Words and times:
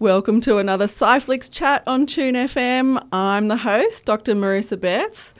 Welcome 0.00 0.40
to 0.40 0.56
another 0.56 0.84
Sci 0.84 1.20
Flicks 1.20 1.50
chat 1.50 1.82
on 1.86 2.06
Tune 2.06 2.34
FM. 2.34 3.06
I'm 3.12 3.48
the 3.48 3.58
host, 3.58 4.06
Dr. 4.06 4.34
Marissa 4.34 4.80
Betts. 4.80 5.34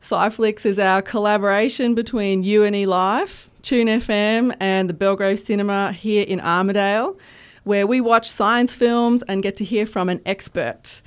Sci 0.00 0.30
Flicks 0.30 0.66
is 0.66 0.80
our 0.80 1.00
collaboration 1.00 1.94
between 1.94 2.42
UNE 2.42 2.86
Life, 2.86 3.50
Tune 3.62 3.86
FM, 3.86 4.52
and 4.58 4.88
the 4.88 4.94
Belgrave 4.94 5.38
Cinema 5.38 5.92
here 5.92 6.24
in 6.26 6.40
Armidale, 6.40 7.16
where 7.62 7.86
we 7.86 8.00
watch 8.00 8.28
science 8.28 8.74
films 8.74 9.22
and 9.28 9.44
get 9.44 9.56
to 9.58 9.64
hear 9.64 9.86
from 9.86 10.08
an 10.08 10.20
expert. 10.26 11.02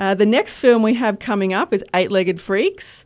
Uh, 0.00 0.16
the 0.16 0.26
next 0.26 0.58
film 0.58 0.82
we 0.82 0.94
have 0.94 1.20
coming 1.20 1.54
up 1.54 1.72
is 1.72 1.84
Eight 1.94 2.10
Legged 2.10 2.40
Freaks. 2.40 3.04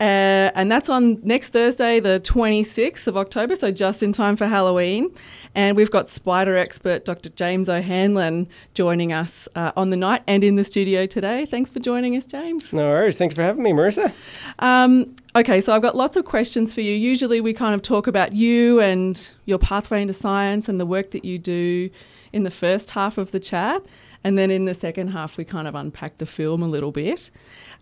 Uh, 0.00 0.50
and 0.54 0.72
that's 0.72 0.88
on 0.88 1.20
next 1.22 1.50
Thursday, 1.50 2.00
the 2.00 2.20
26th 2.20 3.06
of 3.06 3.16
October, 3.16 3.54
so 3.54 3.70
just 3.70 4.02
in 4.02 4.12
time 4.12 4.36
for 4.36 4.46
Halloween. 4.46 5.14
And 5.54 5.76
we've 5.76 5.90
got 5.90 6.08
spider 6.08 6.56
expert 6.56 7.04
Dr. 7.04 7.28
James 7.30 7.68
O'Hanlon 7.68 8.48
joining 8.74 9.12
us 9.12 9.48
uh, 9.54 9.70
on 9.76 9.90
the 9.90 9.96
night 9.96 10.22
and 10.26 10.42
in 10.42 10.56
the 10.56 10.64
studio 10.64 11.06
today. 11.06 11.46
Thanks 11.46 11.70
for 11.70 11.78
joining 11.78 12.16
us, 12.16 12.26
James. 12.26 12.72
No 12.72 12.88
worries. 12.88 13.16
Thanks 13.16 13.36
for 13.36 13.42
having 13.42 13.62
me, 13.62 13.70
Marissa. 13.70 14.12
Um, 14.58 15.14
okay, 15.36 15.60
so 15.60 15.72
I've 15.74 15.82
got 15.82 15.94
lots 15.94 16.16
of 16.16 16.24
questions 16.24 16.72
for 16.72 16.80
you. 16.80 16.92
Usually 16.92 17.40
we 17.40 17.52
kind 17.52 17.74
of 17.74 17.82
talk 17.82 18.08
about 18.08 18.32
you 18.32 18.80
and 18.80 19.30
your 19.44 19.58
pathway 19.58 20.02
into 20.02 20.14
science 20.14 20.68
and 20.68 20.80
the 20.80 20.86
work 20.86 21.12
that 21.12 21.24
you 21.24 21.38
do 21.38 21.88
in 22.32 22.42
the 22.42 22.50
first 22.50 22.90
half 22.90 23.16
of 23.16 23.30
the 23.30 23.38
chat. 23.38 23.80
And 24.24 24.36
then 24.36 24.50
in 24.50 24.64
the 24.64 24.74
second 24.74 25.08
half, 25.08 25.36
we 25.36 25.44
kind 25.44 25.68
of 25.68 25.74
unpack 25.76 26.18
the 26.18 26.26
film 26.26 26.62
a 26.62 26.68
little 26.68 26.90
bit. 26.90 27.30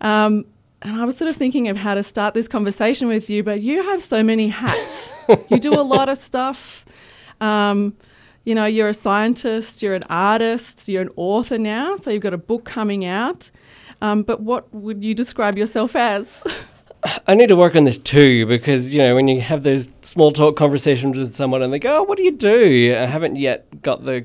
Um, 0.03 0.45
and 0.83 1.01
I 1.01 1.05
was 1.05 1.17
sort 1.17 1.29
of 1.29 1.37
thinking 1.37 1.69
of 1.69 1.77
how 1.77 1.95
to 1.95 2.03
start 2.03 2.35
this 2.35 2.49
conversation 2.49 3.09
with 3.09 3.31
you, 3.31 3.43
but 3.43 3.61
you 3.61 3.83
have 3.85 4.03
so 4.03 4.23
many 4.23 4.49
hats. 4.49 5.13
you 5.49 5.59
do 5.59 5.75
a 5.75 5.83
lot 5.83 6.09
of 6.09 6.19
stuff. 6.19 6.85
Um, 7.41 7.97
you 8.45 8.55
know, 8.55 8.67
you're 8.67 8.89
a 8.89 8.95
scientist, 8.95 9.83
you're 9.83 9.95
an 9.95 10.03
artist, 10.05 10.89
you're 10.89 11.03
an 11.03 11.11
author 11.17 11.59
now, 11.59 11.97
so 11.97 12.11
you've 12.11 12.23
got 12.23 12.35
a 12.35 12.39
book 12.39 12.65
coming 12.65 13.05
out. 13.05 13.51
Um, 14.01 14.25
but 14.25 14.41
what 14.41 14.73
would 14.75 15.05
you 15.05 15.15
describe 15.15 15.57
yourself 15.57 15.95
as? 15.95 16.43
I 17.27 17.35
need 17.35 17.49
to 17.49 17.57
work 17.57 17.77
on 17.77 17.85
this 17.85 17.99
too 17.99 18.47
because, 18.47 18.93
you 18.93 19.01
know, 19.01 19.15
when 19.15 19.29
you 19.29 19.41
have 19.41 19.63
those 19.63 19.89
small 20.03 20.33
talk 20.33 20.57
conversations 20.57 21.17
with 21.17 21.35
someone 21.35 21.63
and 21.63 21.73
they 21.73 21.79
go, 21.79 21.99
oh, 21.99 22.03
what 22.03 22.19
do 22.19 22.25
you 22.25 22.33
do? 22.33 22.97
I 22.97 23.07
haven't 23.07 23.37
yet 23.37 23.83
got 23.83 24.05
the 24.05 24.25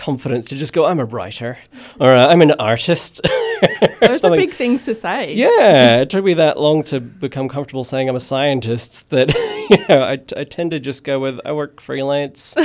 confidence 0.00 0.46
to 0.46 0.56
just 0.56 0.72
go, 0.72 0.86
I'm 0.86 0.98
a 0.98 1.04
writer 1.04 1.58
or 2.00 2.14
uh, 2.14 2.26
I'm 2.26 2.40
an 2.40 2.52
artist. 2.52 3.20
Those 4.00 4.24
are 4.24 4.34
big 4.34 4.54
things 4.54 4.86
to 4.86 4.94
say. 4.94 5.34
Yeah, 5.34 6.00
it 6.00 6.10
took 6.10 6.24
me 6.24 6.34
that 6.34 6.58
long 6.58 6.82
to 6.84 7.00
become 7.00 7.48
comfortable 7.48 7.84
saying 7.84 8.08
I'm 8.08 8.16
a 8.16 8.20
scientist 8.20 9.10
that 9.10 9.32
you 9.70 9.84
know 9.88 10.02
I, 10.02 10.18
I 10.36 10.44
tend 10.44 10.70
to 10.70 10.80
just 10.80 11.04
go 11.04 11.20
with 11.20 11.38
I 11.44 11.52
work 11.52 11.80
freelance, 11.80 12.56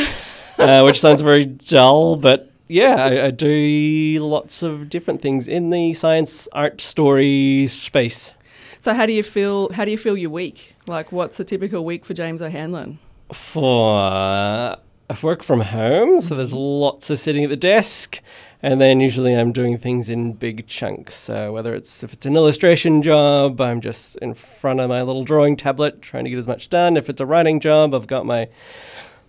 uh, 0.58 0.84
which 0.84 1.02
sounds 1.02 1.20
very 1.22 1.46
dull, 1.46 2.16
but 2.16 2.50
yeah, 2.68 2.96
I, 2.96 3.26
I, 3.26 3.32
do 3.32 4.26
lots 4.26 4.64
of 4.64 4.90
different 4.90 5.22
things 5.22 5.48
in 5.48 5.70
the 5.70 5.94
science, 5.94 6.48
art, 6.54 6.82
story 6.82 7.68
space. 7.68 8.34
So 8.80 8.94
how 8.94 9.06
do 9.06 9.14
you 9.14 9.24
feel? 9.24 9.72
How 9.74 9.84
do 9.84 9.92
you 9.92 9.98
feel 9.98 10.18
your 10.18 10.32
week? 10.32 10.74
Like, 10.88 11.12
what's 11.12 11.40
a 11.40 11.44
typical 11.44 11.84
week 11.84 12.06
for 12.06 12.14
James 12.14 12.42
O'Hanlon? 12.42 12.98
For 13.34 14.02
uh, 14.02 14.76
I 15.10 15.18
work 15.22 15.44
from 15.44 15.62
home, 15.62 16.22
so 16.22 16.36
there's 16.36 16.50
mm-hmm. 16.50 16.58
lots 16.58 17.10
of 17.10 17.20
sitting 17.20 17.44
at 17.44 17.50
the 17.50 17.56
desk 17.56 18.22
and 18.66 18.82
then 18.82 19.00
usually 19.00 19.36
I'm 19.36 19.52
doing 19.52 19.78
things 19.78 20.10
in 20.10 20.34
big 20.34 20.66
chunks. 20.66 21.14
So 21.14 21.54
whether 21.54 21.76
it's 21.76 22.02
if 22.02 22.14
it's 22.14 22.26
an 22.26 22.36
illustration 22.36 23.04
job, 23.04 23.62
I'm 23.62 23.80
just 23.80 24.16
in 24.18 24.34
front 24.34 24.80
of 24.80 24.90
my 24.90 25.04
little 25.04 25.24
drawing 25.24 25.56
tablet 25.56 26.02
trying 26.02 26.24
to 26.24 26.32
get 26.32 26.40
as 26.40 26.48
much 26.48 26.72
done. 26.72 26.98
If 26.98 27.08
it's 27.08 27.22
a 27.22 27.28
writing 27.28 27.60
job, 27.60 27.94
I've 27.94 28.08
got 28.08 28.26
my 28.26 28.50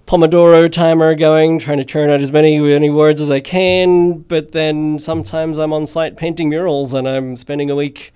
Pomodoro 0.07 0.73
timer 0.73 1.15
going, 1.15 1.59
trying 1.59 1.77
to 1.77 1.85
churn 1.85 2.09
out 2.09 2.23
as 2.23 2.33
many 2.33 2.59
many 2.59 2.89
words 2.89 3.21
as 3.21 3.31
I 3.31 3.41
can. 3.41 4.21
But 4.21 4.53
then 4.53 4.99
sometimes 4.99 5.59
I'm 5.59 5.75
on 5.75 5.87
site 5.87 6.17
painting 6.17 6.49
murals, 6.49 6.95
and 6.95 7.07
I'm 7.07 7.37
spending 7.37 7.71
a 7.71 7.77
week 7.77 8.15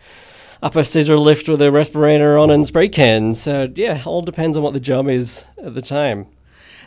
up 0.63 0.75
a 0.75 0.85
scissor 0.85 1.19
lift 1.19 1.51
with 1.51 1.61
a 1.61 1.71
respirator 1.71 2.43
on 2.43 2.51
and 2.51 2.67
spray 2.67 2.89
cans. 2.89 3.43
So 3.43 3.69
yeah, 3.75 4.03
all 4.07 4.23
depends 4.23 4.57
on 4.57 4.63
what 4.63 4.73
the 4.73 4.81
job 4.81 5.07
is 5.07 5.45
at 5.63 5.75
the 5.75 5.83
time. 5.83 6.29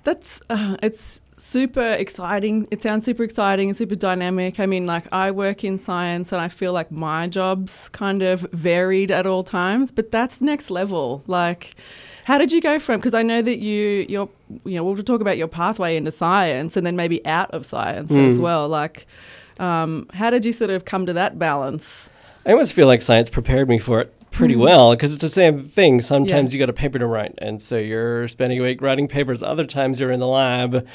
That's 0.04 0.42
uh, 0.50 0.78
it's 0.84 1.22
super 1.38 1.92
exciting. 1.94 2.68
It 2.72 2.82
sounds 2.82 3.06
super 3.06 3.24
exciting 3.24 3.70
and 3.70 3.78
super 3.78 3.96
dynamic. 3.96 4.60
I 4.60 4.66
mean, 4.66 4.86
like 4.86 5.06
I 5.12 5.32
work 5.32 5.64
in 5.64 5.78
science 5.78 6.32
and 6.32 6.42
I 6.42 6.48
feel 6.48 6.74
like 6.74 6.92
my 6.92 7.28
job's 7.28 7.90
kind 7.90 8.22
of 8.22 8.42
varied 8.52 9.12
at 9.12 9.26
all 9.26 9.44
times, 9.44 9.92
but 9.92 10.12
that's 10.12 10.42
next 10.42 10.72
level. 10.72 11.24
Like, 11.28 11.76
how 12.26 12.38
did 12.38 12.52
you 12.52 12.62
go 12.62 12.80
from? 12.80 13.00
Because 13.00 13.14
I 13.14 13.24
know 13.24 13.42
that 13.42 13.60
you, 13.60 14.06
you're, 14.08 14.30
you 14.64 14.76
know, 14.76 14.84
we'll 14.84 14.96
talk 15.04 15.22
about 15.22 15.38
your 15.38 15.48
pathway 15.48 15.98
into 15.98 16.12
science 16.12 16.78
and 16.78 16.86
then 16.86 16.96
maybe 16.96 17.26
out 17.26 17.52
of 17.52 17.66
science 17.66 18.12
mm. 18.12 18.28
as 18.28 18.40
well. 18.40 18.70
Like, 18.70 19.06
um, 19.60 20.08
how 20.14 20.30
did 20.30 20.46
you 20.46 20.54
sort 20.54 20.70
of 20.70 20.86
come 20.86 21.06
to 21.06 21.14
that 21.14 21.38
balance? 21.38 22.10
I 22.46 22.52
always 22.52 22.72
feel 22.72 22.88
like 22.88 23.02
science 23.02 23.30
prepared 23.30 23.70
me 23.70 23.80
for 23.80 24.02
it 24.02 24.14
pretty 24.34 24.56
mm-hmm. 24.56 24.64
well 24.64 24.92
because 24.92 25.14
it's 25.14 25.22
the 25.22 25.30
same 25.30 25.60
thing. 25.60 26.02
Sometimes 26.02 26.54
yeah. 26.54 26.58
you 26.58 26.64
got 26.66 26.70
a 26.70 26.74
paper 26.74 27.00
to 27.00 27.06
write, 27.06 27.36
and 27.38 27.62
so 27.62 27.78
you're 27.78 28.28
spending 28.28 28.60
a 28.60 28.64
week 28.64 28.82
writing 28.82 29.08
papers. 29.08 29.42
Other 29.42 29.66
times 29.66 30.00
you're 30.00 30.12
in 30.12 30.20
the 30.20 30.28
lab 30.28 30.86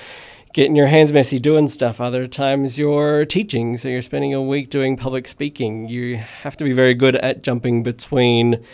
getting 0.53 0.75
your 0.75 0.87
hands 0.87 1.13
messy 1.13 1.39
doing 1.39 1.69
stuff. 1.69 2.01
Other 2.01 2.27
times 2.27 2.79
you're 2.79 3.25
teaching, 3.25 3.77
so 3.77 3.89
you're 3.89 4.03
spending 4.03 4.35
a 4.35 4.43
week 4.43 4.71
doing 4.71 4.97
public 4.97 5.29
speaking. 5.29 5.89
You 5.89 6.17
have 6.17 6.57
to 6.57 6.65
be 6.65 6.73
very 6.73 6.95
good 6.95 7.17
at 7.17 7.43
jumping 7.43 7.83
between 7.83 8.65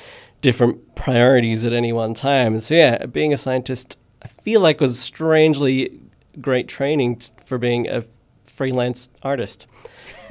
different 0.41 0.94
priorities 0.94 1.64
at 1.64 1.72
any 1.72 1.92
one 1.92 2.14
time. 2.14 2.60
So 2.60 2.75
yeah, 2.75 3.06
being 3.06 3.32
a 3.32 3.36
scientist, 3.36 3.98
I 4.22 4.28
feel 4.28 4.60
like 4.60 4.81
was 4.81 4.98
strangely 4.98 6.00
great 6.41 6.69
training 6.69 7.16
t- 7.16 7.32
for 7.44 7.58
being 7.58 7.88
a 7.88 8.04
freelance 8.46 9.10
artist. 9.22 9.66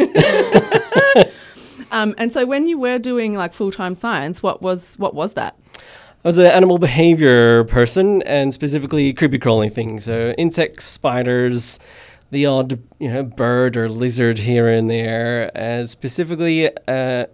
um, 1.94 2.16
and 2.18 2.34
so 2.34 2.46
when 2.46 2.68
you 2.68 2.78
were 2.78 2.98
doing 2.98 3.36
like 3.36 3.54
full 3.54 3.72
time 3.72 3.96
science, 3.96 4.44
what 4.44 4.62
was 4.62 4.96
what 4.96 5.14
was 5.14 5.36
that? 5.36 5.58
I 6.26 6.30
was 6.30 6.40
an 6.40 6.48
animal 6.48 6.80
behavior 6.80 7.64
person, 7.66 8.22
and 8.24 8.54
specifically 8.54 9.14
creepy 9.14 9.38
crawling 9.38 9.70
things, 9.70 10.06
so 10.06 10.34
insects, 10.38 10.86
spiders, 10.86 11.80
the 12.32 12.46
odd 12.46 12.82
you 13.00 13.12
know 13.12 13.24
bird 13.24 13.78
or 13.78 13.88
lizard 13.90 14.40
here 14.40 14.68
and 14.68 14.90
there. 14.90 15.56
And 15.56 15.90
specifically, 15.90 16.76
uh, 16.88 17.28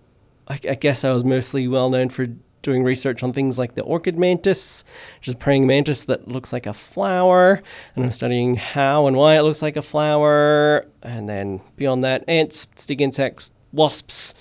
I, 0.48 0.60
I, 0.70 0.76
guess 0.76 1.04
I 1.04 1.14
was 1.14 1.24
mostly 1.24 1.68
well 1.68 1.90
known 1.90 2.10
for 2.10 2.28
doing 2.62 2.84
research 2.84 3.24
on 3.24 3.32
things 3.32 3.58
like 3.58 3.76
the 3.76 3.84
orchid 3.84 4.18
mantis, 4.18 4.84
which 5.20 5.30
is 5.30 5.36
a 5.36 5.38
praying 5.38 5.68
mantis 5.68 6.04
that 6.04 6.28
looks 6.28 6.52
like 6.52 6.66
a 6.66 6.74
flower, 6.74 7.62
and 7.96 8.04
I'm 8.04 8.12
studying 8.12 8.58
how 8.58 9.08
and 9.08 9.16
why 9.16 9.38
it 9.38 9.44
looks 9.44 9.62
like 9.62 9.78
a 9.78 9.82
flower. 9.82 10.86
And 11.02 11.30
then 11.30 11.62
beyond 11.78 12.04
that, 12.04 12.26
ants, 12.28 12.68
stick 12.76 13.00
insects, 13.00 13.52
wasps 13.72 14.34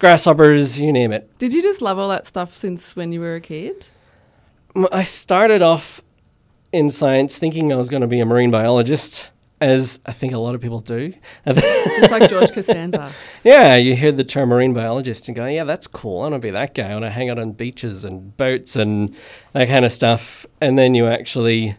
grasshoppers, 0.00 0.80
you 0.80 0.92
name 0.92 1.12
it. 1.12 1.30
Did 1.38 1.52
you 1.52 1.62
just 1.62 1.80
love 1.80 1.98
all 1.98 2.08
that 2.08 2.26
stuff 2.26 2.56
since 2.56 2.96
when 2.96 3.12
you 3.12 3.20
were 3.20 3.36
a 3.36 3.40
kid? 3.40 3.86
I 4.90 5.04
started 5.04 5.62
off 5.62 6.00
in 6.72 6.90
science 6.90 7.36
thinking 7.36 7.72
I 7.72 7.76
was 7.76 7.88
going 7.88 8.00
to 8.02 8.08
be 8.08 8.20
a 8.20 8.26
marine 8.26 8.50
biologist, 8.50 9.30
as 9.60 10.00
I 10.06 10.12
think 10.12 10.32
a 10.32 10.38
lot 10.38 10.54
of 10.54 10.60
people 10.60 10.80
do. 10.80 11.12
just 11.46 12.10
like 12.10 12.28
George 12.28 12.52
Costanza. 12.52 13.12
Yeah, 13.44 13.76
you 13.76 13.94
hear 13.94 14.10
the 14.10 14.24
term 14.24 14.48
marine 14.48 14.72
biologist 14.72 15.28
and 15.28 15.36
go, 15.36 15.46
yeah, 15.46 15.64
that's 15.64 15.86
cool. 15.86 16.20
I 16.20 16.22
want 16.22 16.34
to 16.34 16.38
be 16.38 16.50
that 16.50 16.74
guy. 16.74 16.88
I 16.88 16.92
want 16.94 17.04
to 17.04 17.10
hang 17.10 17.28
out 17.28 17.38
on 17.38 17.52
beaches 17.52 18.04
and 18.04 18.34
boats 18.36 18.76
and 18.76 19.14
that 19.52 19.68
kind 19.68 19.84
of 19.84 19.92
stuff. 19.92 20.46
And 20.60 20.78
then 20.78 20.94
you 20.94 21.08
actually 21.08 21.76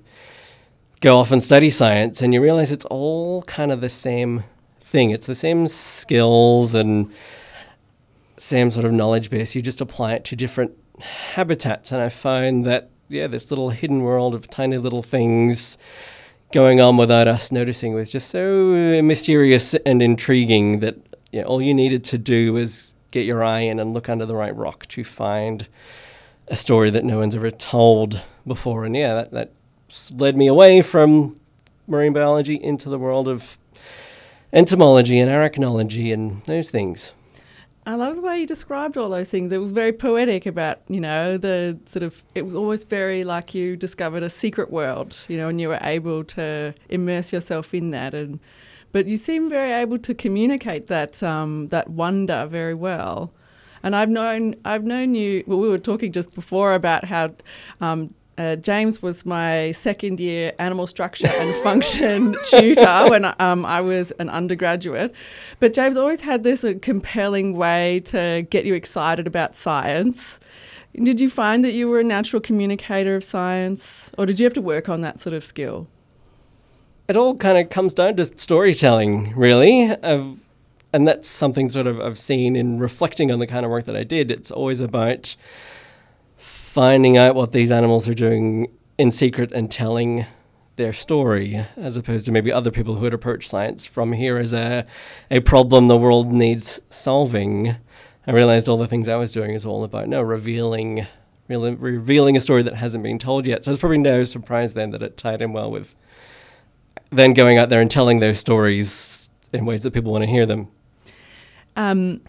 go 0.99 1.17
off 1.17 1.31
and 1.31 1.41
study 1.43 1.71
science 1.71 2.21
and 2.21 2.33
you 2.33 2.41
realize 2.41 2.71
it's 2.71 2.85
all 2.85 3.41
kind 3.43 3.71
of 3.71 3.81
the 3.81 3.89
same 3.89 4.43
thing. 4.91 5.11
It's 5.11 5.25
the 5.25 5.35
same 5.35 5.67
skills 5.67 6.75
and 6.75 7.11
same 8.37 8.71
sort 8.71 8.85
of 8.85 8.91
knowledge 8.91 9.29
base. 9.29 9.55
You 9.55 9.61
just 9.61 9.81
apply 9.81 10.13
it 10.13 10.25
to 10.25 10.35
different 10.35 10.77
habitats, 10.99 11.91
and 11.91 12.01
I 12.01 12.09
find 12.09 12.65
that 12.65 12.89
yeah, 13.09 13.27
this 13.27 13.51
little 13.51 13.71
hidden 13.71 14.03
world 14.03 14.33
of 14.33 14.49
tiny 14.49 14.77
little 14.77 15.01
things 15.01 15.77
going 16.53 16.79
on 16.79 16.97
without 16.97 17.27
us 17.27 17.51
noticing 17.51 17.93
was 17.93 18.11
just 18.11 18.29
so 18.29 19.01
mysterious 19.01 19.73
and 19.85 20.01
intriguing 20.01 20.79
that 20.79 20.97
you 21.31 21.41
know, 21.41 21.47
all 21.47 21.61
you 21.61 21.73
needed 21.73 22.03
to 22.05 22.17
do 22.17 22.53
was 22.53 22.93
get 23.11 23.25
your 23.25 23.43
eye 23.43 23.59
in 23.59 23.79
and 23.79 23.93
look 23.93 24.09
under 24.09 24.25
the 24.25 24.35
right 24.35 24.55
rock 24.55 24.85
to 24.87 25.03
find 25.03 25.67
a 26.47 26.55
story 26.55 26.89
that 26.89 27.05
no 27.05 27.19
one's 27.19 27.35
ever 27.35 27.51
told 27.51 28.21
before. 28.45 28.85
And 28.85 28.95
yeah, 28.95 29.13
that, 29.13 29.31
that 29.31 29.51
led 30.11 30.37
me 30.37 30.47
away 30.47 30.81
from 30.81 31.39
marine 31.87 32.13
biology 32.13 32.55
into 32.55 32.89
the 32.89 32.97
world 32.97 33.27
of 33.27 33.57
entomology 34.53 35.19
and 35.19 35.29
arachnology 35.31 36.13
and 36.13 36.43
those 36.43 36.69
things. 36.69 37.13
I 37.85 37.95
love 37.95 38.15
the 38.15 38.21
way 38.21 38.39
you 38.39 38.45
described 38.45 38.95
all 38.95 39.09
those 39.09 39.29
things. 39.29 39.51
It 39.51 39.57
was 39.57 39.71
very 39.71 39.91
poetic 39.91 40.45
about, 40.45 40.81
you 40.87 40.99
know, 40.99 41.37
the 41.37 41.79
sort 41.85 42.03
of, 42.03 42.23
it 42.35 42.43
was 42.43 42.53
almost 42.53 42.89
very 42.89 43.23
like 43.23 43.55
you 43.55 43.75
discovered 43.75 44.21
a 44.21 44.29
secret 44.29 44.69
world, 44.69 45.17
you 45.27 45.35
know, 45.37 45.47
and 45.47 45.59
you 45.59 45.69
were 45.69 45.79
able 45.81 46.23
to 46.25 46.75
immerse 46.89 47.33
yourself 47.33 47.73
in 47.73 47.89
that. 47.89 48.13
And, 48.13 48.39
but 48.91 49.07
you 49.07 49.17
seem 49.17 49.49
very 49.49 49.71
able 49.71 49.97
to 49.97 50.13
communicate 50.13 50.87
that, 50.87 51.23
um, 51.23 51.69
that 51.69 51.89
wonder 51.89 52.45
very 52.45 52.75
well. 52.75 53.33
And 53.81 53.95
I've 53.95 54.09
known, 54.09 54.53
I've 54.63 54.83
known 54.83 55.15
you, 55.15 55.43
well, 55.47 55.57
we 55.57 55.67
were 55.67 55.79
talking 55.79 56.11
just 56.11 56.35
before 56.35 56.75
about 56.75 57.05
how, 57.05 57.31
um, 57.79 58.13
uh, 58.41 58.55
James 58.55 59.03
was 59.03 59.23
my 59.23 59.71
second 59.71 60.19
year 60.19 60.51
animal 60.57 60.87
structure 60.87 61.27
and 61.27 61.53
function 61.63 62.35
tutor 62.49 63.07
when 63.07 63.25
um, 63.39 63.65
I 63.65 63.81
was 63.81 64.09
an 64.17 64.29
undergraduate. 64.29 65.13
But 65.59 65.73
James 65.73 65.95
always 65.95 66.21
had 66.21 66.41
this 66.43 66.63
uh, 66.63 66.73
compelling 66.81 67.55
way 67.55 67.99
to 68.05 68.47
get 68.49 68.65
you 68.65 68.73
excited 68.73 69.27
about 69.27 69.55
science. 69.55 70.39
Did 70.95 71.19
you 71.19 71.29
find 71.29 71.63
that 71.63 71.73
you 71.73 71.87
were 71.87 71.99
a 71.99 72.03
natural 72.03 72.41
communicator 72.41 73.15
of 73.15 73.23
science, 73.23 74.11
or 74.17 74.25
did 74.25 74.39
you 74.39 74.45
have 74.45 74.53
to 74.53 74.61
work 74.61 74.89
on 74.89 75.01
that 75.01 75.19
sort 75.19 75.33
of 75.33 75.43
skill? 75.43 75.87
It 77.07 77.15
all 77.15 77.35
kind 77.35 77.59
of 77.59 77.69
comes 77.69 77.93
down 77.93 78.15
to 78.15 78.25
storytelling, 78.25 79.35
really. 79.35 79.91
I've, 79.91 80.39
and 80.91 81.07
that's 81.07 81.27
something 81.27 81.69
sort 81.69 81.85
of 81.85 82.01
I've 82.01 82.17
seen 82.17 82.55
in 82.55 82.79
reflecting 82.79 83.31
on 83.31 83.37
the 83.37 83.47
kind 83.47 83.65
of 83.65 83.71
work 83.71 83.85
that 83.85 83.95
I 83.95 84.03
did. 84.03 84.31
It's 84.31 84.49
always 84.49 84.81
about 84.81 85.35
finding 86.71 87.17
out 87.17 87.35
what 87.35 87.51
these 87.51 87.69
animals 87.69 88.07
are 88.07 88.13
doing 88.13 88.65
in 88.97 89.11
secret 89.11 89.51
and 89.51 89.69
telling 89.69 90.25
their 90.77 90.93
story, 90.93 91.65
as 91.75 91.97
opposed 91.97 92.25
to 92.25 92.31
maybe 92.31 92.49
other 92.49 92.71
people 92.71 92.95
who 92.95 93.01
would 93.01 93.13
approach 93.13 93.45
science 93.45 93.85
from 93.85 94.13
here 94.13 94.37
as 94.37 94.53
a, 94.53 94.85
a 95.29 95.41
problem 95.41 95.89
the 95.89 95.97
world 95.97 96.31
needs 96.31 96.79
solving. 96.89 97.75
I 98.25 98.31
realized 98.31 98.69
all 98.69 98.77
the 98.77 98.87
things 98.87 99.09
I 99.09 99.17
was 99.17 99.33
doing 99.33 99.51
is 99.51 99.65
all 99.65 99.83
about 99.83 100.07
no 100.07 100.21
revealing, 100.21 101.07
really 101.49 101.75
revealing 101.75 102.37
a 102.37 102.39
story 102.39 102.63
that 102.63 102.75
hasn't 102.75 103.03
been 103.03 103.19
told 103.19 103.45
yet. 103.47 103.65
So 103.65 103.71
I 103.71 103.73
was 103.73 103.79
probably 103.79 103.97
no 103.97 104.23
surprise 104.23 104.73
then 104.73 104.91
that 104.91 105.03
it 105.03 105.17
tied 105.17 105.41
in 105.41 105.51
well 105.51 105.69
with 105.69 105.93
then 107.09 107.33
going 107.33 107.57
out 107.57 107.67
there 107.67 107.81
and 107.81 107.91
telling 107.91 108.21
those 108.21 108.39
stories 108.39 109.29
in 109.51 109.65
ways 109.65 109.83
that 109.83 109.91
people 109.91 110.13
want 110.13 110.23
to 110.23 110.29
hear 110.29 110.45
them. 110.45 110.69
Um, 111.75 112.21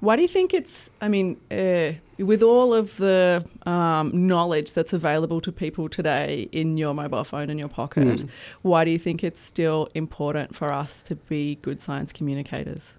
why 0.00 0.16
do 0.16 0.22
you 0.22 0.28
think 0.28 0.54
it's? 0.54 0.88
I 1.02 1.08
mean, 1.10 1.38
uh, 1.50 2.00
with 2.20 2.42
all 2.42 2.74
of 2.74 2.96
the 2.96 3.44
um, 3.66 4.26
knowledge 4.26 4.72
that's 4.72 4.92
available 4.92 5.40
to 5.40 5.52
people 5.52 5.88
today 5.88 6.48
in 6.52 6.76
your 6.76 6.94
mobile 6.94 7.24
phone 7.24 7.50
in 7.50 7.58
your 7.58 7.68
pocket, 7.68 8.06
mm. 8.06 8.28
why 8.62 8.84
do 8.84 8.90
you 8.90 8.98
think 8.98 9.24
it's 9.24 9.40
still 9.40 9.88
important 9.94 10.54
for 10.54 10.72
us 10.72 11.02
to 11.04 11.16
be 11.16 11.56
good 11.56 11.80
science 11.80 12.12
communicators? 12.12 12.94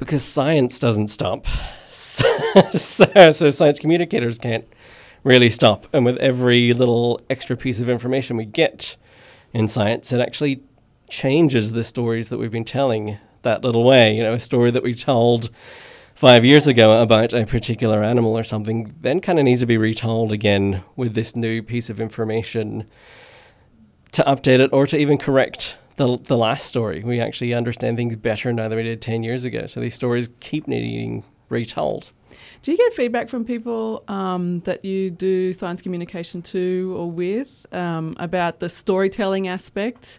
because 0.00 0.24
science 0.24 0.80
doesn't 0.80 1.08
stop. 1.08 1.46
so, 1.90 2.24
so, 2.70 3.50
science 3.50 3.78
communicators 3.78 4.38
can't 4.38 4.66
really 5.22 5.50
stop. 5.50 5.86
And 5.92 6.04
with 6.04 6.16
every 6.16 6.72
little 6.72 7.20
extra 7.30 7.56
piece 7.56 7.78
of 7.78 7.88
information 7.88 8.36
we 8.36 8.46
get 8.46 8.96
in 9.52 9.68
science, 9.68 10.12
it 10.12 10.20
actually 10.20 10.62
changes 11.08 11.72
the 11.72 11.84
stories 11.84 12.30
that 12.30 12.38
we've 12.38 12.50
been 12.50 12.64
telling 12.64 13.18
that 13.42 13.62
little 13.62 13.84
way. 13.84 14.16
You 14.16 14.22
know, 14.22 14.32
a 14.32 14.40
story 14.40 14.70
that 14.70 14.82
we 14.82 14.94
told 14.94 15.50
five 16.20 16.44
years 16.44 16.66
ago 16.66 17.00
about 17.00 17.32
a 17.32 17.46
particular 17.46 18.04
animal 18.04 18.36
or 18.36 18.44
something 18.44 18.94
then 19.00 19.20
kind 19.20 19.38
of 19.38 19.44
needs 19.46 19.60
to 19.60 19.66
be 19.66 19.78
retold 19.78 20.32
again 20.32 20.84
with 20.94 21.14
this 21.14 21.34
new 21.34 21.62
piece 21.62 21.88
of 21.88 21.98
information 21.98 22.86
to 24.12 24.22
update 24.24 24.60
it 24.60 24.70
or 24.70 24.86
to 24.86 24.98
even 24.98 25.16
correct 25.16 25.78
the 25.96 26.18
the 26.18 26.36
last 26.36 26.66
story. 26.66 27.02
We 27.02 27.20
actually 27.20 27.54
understand 27.54 27.96
things 27.96 28.16
better 28.16 28.52
now 28.52 28.68
than 28.68 28.76
we 28.76 28.82
did 28.82 29.00
ten 29.00 29.22
years 29.22 29.46
ago. 29.46 29.64
So 29.64 29.80
these 29.80 29.94
stories 29.94 30.28
keep 30.40 30.68
needing 30.68 31.24
retold. 31.48 32.12
Do 32.62 32.72
you 32.72 32.76
get 32.76 32.92
feedback 32.92 33.30
from 33.30 33.46
people 33.46 34.04
um, 34.08 34.60
that 34.60 34.84
you 34.84 35.10
do 35.10 35.54
science 35.54 35.80
communication 35.80 36.42
to 36.42 36.94
or 36.94 37.10
with 37.10 37.66
um, 37.72 38.12
about 38.18 38.60
the 38.60 38.68
storytelling 38.68 39.48
aspect? 39.48 40.18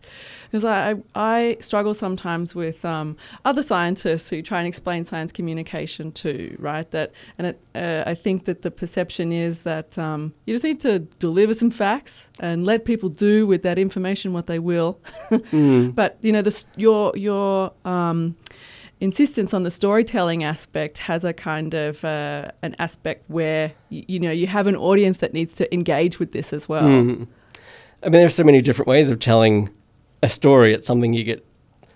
Because 0.49 0.65
I, 0.65 0.95
I 1.13 1.57
struggle 1.59 1.93
sometimes 1.93 2.55
with 2.55 2.83
um, 2.83 3.15
other 3.45 3.61
scientists 3.61 4.27
who 4.29 4.41
try 4.41 4.57
and 4.57 4.67
explain 4.67 5.05
science 5.05 5.31
communication 5.31 6.11
to, 6.13 6.55
right? 6.57 6.89
That 6.89 7.11
and 7.38 7.47
it, 7.47 7.61
uh, 7.75 8.09
I 8.09 8.15
think 8.15 8.45
that 8.45 8.63
the 8.63 8.71
perception 8.71 9.31
is 9.31 9.61
that 9.61 9.95
um, 9.99 10.33
you 10.45 10.55
just 10.55 10.63
need 10.63 10.81
to 10.81 10.99
deliver 10.99 11.53
some 11.53 11.69
facts 11.69 12.31
and 12.39 12.65
let 12.65 12.85
people 12.85 13.09
do 13.09 13.45
with 13.45 13.61
that 13.63 13.77
information 13.77 14.33
what 14.33 14.47
they 14.47 14.57
will. 14.57 14.99
mm. 15.29 15.93
But 15.93 16.17
you 16.21 16.31
know, 16.31 16.41
the, 16.41 16.65
your 16.75 17.15
your 17.15 17.71
um, 17.85 18.35
insistence 19.01 19.53
on 19.53 19.63
the 19.63 19.71
storytelling 19.71 20.44
aspect 20.44 21.00
has 21.00 21.25
a 21.25 21.33
kind 21.33 21.74
of 21.74 22.06
uh, 22.06 22.51
an 22.62 22.75
aspect 22.80 23.30
where 23.30 23.74
y- 23.89 24.06
you 24.07 24.19
know 24.19 24.31
you 24.31 24.48
have 24.48 24.68
an 24.68 24.75
audience 24.75 25.18
that 25.18 25.33
needs 25.33 25.51
to 25.53 25.74
engage 25.74 26.19
with 26.19 26.31
this 26.31 26.53
as 26.53 26.69
well. 26.69 26.83
Mm. 26.83 27.27
I 28.03 28.06
mean, 28.06 28.13
there's 28.13 28.36
so 28.36 28.44
many 28.44 28.62
different 28.62 28.88
ways 28.88 29.09
of 29.09 29.19
telling 29.19 29.69
a 30.24 30.30
story. 30.30 30.74
It's 30.74 30.88
something 30.88 31.13
you 31.13 31.24
get, 31.24 31.45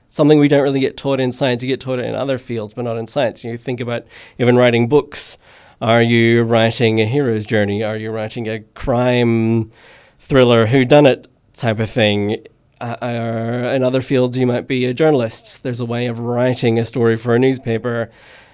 something 0.10 0.40
we 0.40 0.48
don't 0.48 0.64
really 0.64 0.80
get 0.80 0.98
taught 0.98 1.20
in 1.20 1.32
science. 1.32 1.64
You 1.64 1.70
get 1.70 1.80
taught 1.80 2.00
it 2.00 2.06
in 2.06 2.16
other 2.16 2.38
fields, 2.38 2.74
but 2.74 2.84
not 2.84 2.98
in 2.98 3.08
science. 3.08 3.44
You 3.44 3.58
think 3.58 3.80
about 3.80 4.06
even 4.38 4.56
writing 4.56 4.88
books. 4.90 5.38
Are 5.82 6.02
you 6.02 6.44
writing 6.44 7.02
a 7.02 7.06
hero's 7.06 7.46
journey? 7.46 7.84
Are 7.84 7.98
you 7.98 8.12
writing 8.12 8.48
a 8.48 8.62
crime 8.74 9.72
thriller, 10.20 10.68
who 10.68 10.86
done 10.86 11.06
it 11.06 11.28
type 11.54 11.80
of 11.80 11.90
thing? 11.90 12.38
Uh, 13.02 13.74
in 13.74 13.84
other 13.84 14.02
fields, 14.02 14.38
you 14.38 14.48
might 14.48 14.68
be 14.68 14.86
a 14.86 14.94
journalist. 14.94 15.64
There's 15.64 15.80
a 15.80 15.86
way 15.86 16.08
of 16.08 16.20
writing 16.20 16.78
a 16.78 16.86
story 16.86 17.18
for 17.18 17.36
a 17.36 17.40
newspaper 17.40 18.12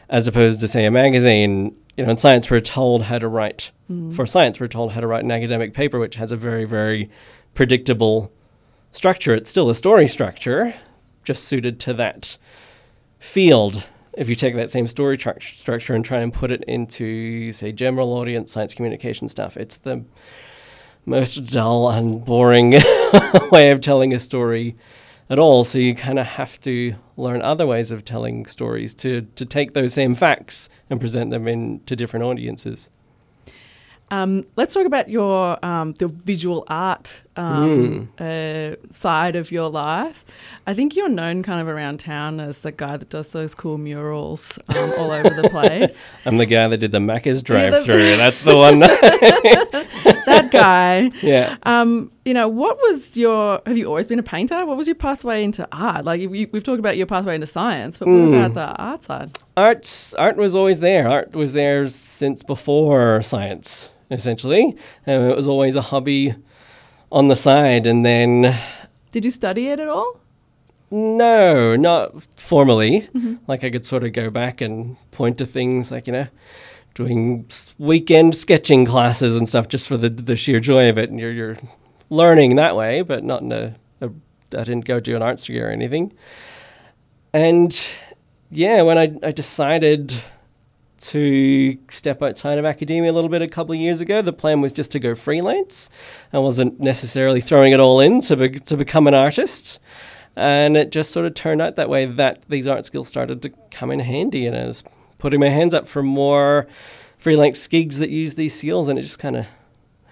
as 0.09 0.27
opposed 0.27 0.59
to, 0.59 0.67
say, 0.67 0.85
a 0.85 0.91
magazine. 0.91 1.75
You 1.97 2.05
know, 2.05 2.11
in 2.11 2.17
science, 2.17 2.49
we're 2.49 2.59
told 2.59 3.03
how 3.03 3.19
to 3.19 3.27
write. 3.27 3.71
Mm. 3.89 4.15
For 4.15 4.25
science, 4.25 4.59
we're 4.59 4.67
told 4.67 4.91
how 4.93 5.01
to 5.01 5.07
write 5.07 5.23
an 5.23 5.31
academic 5.31 5.73
paper, 5.73 5.99
which 5.99 6.15
has 6.15 6.31
a 6.31 6.37
very, 6.37 6.65
very 6.65 7.09
predictable 7.53 8.31
structure. 8.91 9.33
It's 9.33 9.49
still 9.49 9.69
a 9.69 9.75
story 9.75 10.07
structure, 10.07 10.73
just 11.23 11.45
suited 11.45 11.79
to 11.81 11.93
that 11.93 12.37
field. 13.19 13.83
If 14.13 14.27
you 14.27 14.35
take 14.35 14.55
that 14.55 14.69
same 14.69 14.87
story 14.87 15.17
tr- 15.17 15.39
structure 15.39 15.93
and 15.93 16.03
try 16.03 16.19
and 16.19 16.33
put 16.33 16.51
it 16.51 16.63
into, 16.65 17.51
say, 17.53 17.71
general 17.71 18.13
audience 18.13 18.51
science 18.51 18.73
communication 18.73 19.29
stuff, 19.29 19.55
it's 19.55 19.77
the 19.77 20.03
most 21.05 21.45
dull 21.45 21.89
and 21.89 22.23
boring 22.23 22.71
way 23.51 23.71
of 23.71 23.81
telling 23.81 24.13
a 24.13 24.19
story 24.19 24.75
at 25.29 25.39
all. 25.39 25.63
So 25.63 25.77
you 25.77 25.95
kind 25.95 26.19
of 26.19 26.25
have 26.25 26.59
to 26.61 26.95
learn 27.17 27.41
other 27.41 27.65
ways 27.65 27.91
of 27.91 28.03
telling 28.05 28.45
stories 28.45 28.93
to, 28.95 29.21
to 29.35 29.45
take 29.45 29.73
those 29.73 29.93
same 29.93 30.15
facts 30.15 30.69
and 30.89 30.99
present 30.99 31.31
them 31.31 31.47
in 31.47 31.79
to 31.85 31.95
different 31.95 32.25
audiences. 32.25 32.89
Um, 34.11 34.45
let's 34.57 34.73
talk 34.73 34.85
about 34.85 35.09
your 35.09 35.63
um, 35.65 35.93
the 35.93 36.09
visual 36.09 36.65
art 36.67 37.23
um, 37.37 38.09
mm. 38.19 38.21
uh, 38.21 38.75
side 38.91 39.37
of 39.37 39.51
your 39.51 39.69
life. 39.69 40.25
I 40.67 40.73
think 40.73 40.95
you're 40.95 41.09
known 41.09 41.43
kind 41.43 41.61
of 41.61 41.67
around 41.67 42.01
town 42.01 42.41
as 42.41 42.59
the 42.59 42.73
guy 42.73 42.97
that 42.97 43.09
does 43.09 43.29
those 43.29 43.55
cool 43.55 43.77
murals 43.77 44.59
um, 44.67 44.93
all 44.97 45.11
over 45.11 45.29
the 45.29 45.49
place. 45.49 46.03
I'm 46.25 46.37
the 46.37 46.45
guy 46.45 46.67
that 46.67 46.77
did 46.77 46.91
the 46.91 46.99
Macca's 46.99 47.41
drive-through. 47.41 47.95
Yeah, 47.95 48.17
That's 48.17 48.43
the 48.43 48.57
one. 48.57 48.79
that 50.25 50.49
guy. 50.51 51.09
Yeah. 51.21 51.55
You 52.23 52.35
know, 52.35 52.47
what 52.47 52.77
was 52.77 53.17
your? 53.17 53.61
Have 53.65 53.77
you 53.77 53.87
always 53.87 54.07
been 54.07 54.19
a 54.19 54.23
painter? 54.23 54.65
What 54.65 54.77
was 54.77 54.87
your 54.87 54.95
pathway 54.95 55.43
into 55.43 55.67
art? 55.71 56.05
Like 56.05 56.21
you, 56.21 56.29
we've 56.29 56.63
talked 56.63 56.79
about 56.79 56.95
your 56.95 57.07
pathway 57.07 57.35
into 57.35 57.47
science, 57.47 57.97
but 57.97 58.07
mm. 58.07 58.29
what 58.29 58.37
about 58.37 58.53
the 58.53 58.81
art 58.81 59.03
side? 59.03 59.37
Art, 59.57 60.13
art 60.19 60.37
was 60.37 60.53
always 60.53 60.81
there. 60.81 61.07
Art 61.07 61.33
was 61.33 61.53
there 61.53 61.87
since 61.89 62.43
before 62.43 63.21
science 63.23 63.89
essentially. 64.11 64.77
Um, 65.07 65.29
it 65.29 65.35
was 65.35 65.47
always 65.47 65.75
a 65.75 65.81
hobby 65.81 66.35
on 67.11 67.29
the 67.29 67.35
side. 67.35 67.87
And 67.87 68.05
then. 68.05 68.57
Did 69.11 69.25
you 69.25 69.31
study 69.31 69.67
it 69.67 69.79
at 69.79 69.87
all? 69.87 70.19
No, 70.91 71.75
not 71.75 72.27
formally. 72.35 73.09
Mm-hmm. 73.15 73.35
Like 73.47 73.63
I 73.63 73.69
could 73.69 73.85
sort 73.85 74.03
of 74.03 74.13
go 74.13 74.29
back 74.29 74.61
and 74.61 74.97
point 75.11 75.37
to 75.39 75.45
things 75.45 75.89
like, 75.89 76.05
you 76.05 76.13
know, 76.13 76.27
doing 76.93 77.49
weekend 77.77 78.35
sketching 78.35 78.85
classes 78.85 79.35
and 79.35 79.47
stuff 79.47 79.69
just 79.69 79.87
for 79.87 79.95
the, 79.95 80.09
the 80.09 80.35
sheer 80.35 80.59
joy 80.59 80.89
of 80.89 80.97
it. 80.97 81.09
And 81.09 81.19
you're, 81.19 81.31
you're 81.31 81.57
learning 82.11 82.57
that 82.57 82.75
way, 82.75 83.01
but 83.01 83.23
not 83.23 83.41
in 83.41 83.51
a, 83.51 83.75
a 84.01 84.09
I 84.53 84.63
didn't 84.63 84.85
go 84.85 84.99
do 84.99 85.15
an 85.15 85.23
arts 85.23 85.45
degree 85.45 85.61
or 85.61 85.69
anything. 85.69 86.13
And 87.33 87.75
yeah, 88.51 88.83
when 88.83 88.99
I, 88.99 89.17
I 89.23 89.31
decided 89.31 90.21
to 91.01 91.79
step 91.89 92.21
outside 92.21 92.59
of 92.59 92.65
academia 92.65 93.11
a 93.11 93.13
little 93.13 93.29
bit 93.29 93.41
a 93.41 93.47
couple 93.47 93.73
of 93.73 93.79
years 93.79 94.01
ago. 94.01 94.21
The 94.21 94.31
plan 94.31 94.61
was 94.61 94.71
just 94.71 94.91
to 94.91 94.99
go 94.99 95.15
freelance. 95.15 95.89
I 96.31 96.37
wasn't 96.37 96.79
necessarily 96.79 97.41
throwing 97.41 97.73
it 97.73 97.79
all 97.79 97.99
in 97.99 98.21
to, 98.21 98.37
be, 98.37 98.49
to 98.51 98.77
become 98.77 99.07
an 99.07 99.15
artist. 99.15 99.79
And 100.35 100.77
it 100.77 100.91
just 100.91 101.11
sort 101.11 101.25
of 101.25 101.33
turned 101.33 101.59
out 101.59 101.75
that 101.75 101.89
way 101.89 102.05
that 102.05 102.43
these 102.49 102.67
art 102.67 102.85
skills 102.85 103.07
started 103.07 103.41
to 103.41 103.49
come 103.71 103.89
in 103.89 103.99
handy. 103.99 104.45
And 104.45 104.55
I 104.55 104.65
was 104.65 104.83
putting 105.17 105.39
my 105.39 105.49
hands 105.49 105.73
up 105.73 105.87
for 105.87 106.03
more 106.03 106.67
freelance 107.17 107.67
gigs 107.67 107.97
that 107.97 108.09
use 108.09 108.35
these 108.35 108.57
skills, 108.57 108.87
and 108.87 108.97
it 108.97 109.03
just 109.03 109.19
kind 109.19 109.35
of 109.35 109.45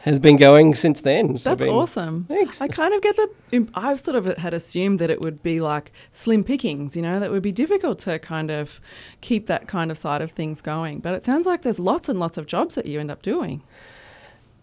has 0.02 0.20
been 0.20 0.38
going 0.38 0.76
since 0.76 1.02
then. 1.02 1.38
So 1.38 1.56
That's 1.56 1.70
awesome. 1.70 2.26
Thanks. 2.26 2.62
I 2.62 2.68
kind 2.68 2.94
of 2.94 3.02
get 3.02 3.16
the. 3.18 3.68
I've 3.74 4.00
sort 4.00 4.16
of 4.16 4.38
had 4.38 4.54
assumed 4.54 5.00
that 5.00 5.10
it 5.10 5.22
would 5.22 5.44
be 5.44 5.60
like 5.60 5.92
slim 6.12 6.44
pickings, 6.44 6.96
you 6.96 7.02
know, 7.02 7.20
that 7.20 7.32
would 7.32 7.44
be 7.44 7.52
difficult 7.52 8.00
to 8.00 8.18
kind 8.20 8.50
of 8.50 8.80
keep 9.22 9.48
that 9.48 9.68
kind 9.68 9.92
of 9.92 9.98
side 9.98 10.22
of 10.22 10.32
things 10.32 10.62
going. 10.62 11.00
But 11.00 11.16
it 11.16 11.24
sounds 11.24 11.46
like 11.46 11.64
there's 11.64 11.80
lots 11.80 12.08
and 12.08 12.20
lots 12.20 12.38
of 12.38 12.46
jobs 12.46 12.76
that 12.76 12.86
you 12.86 13.00
end 13.00 13.12
up 13.12 13.22
doing. 13.22 13.62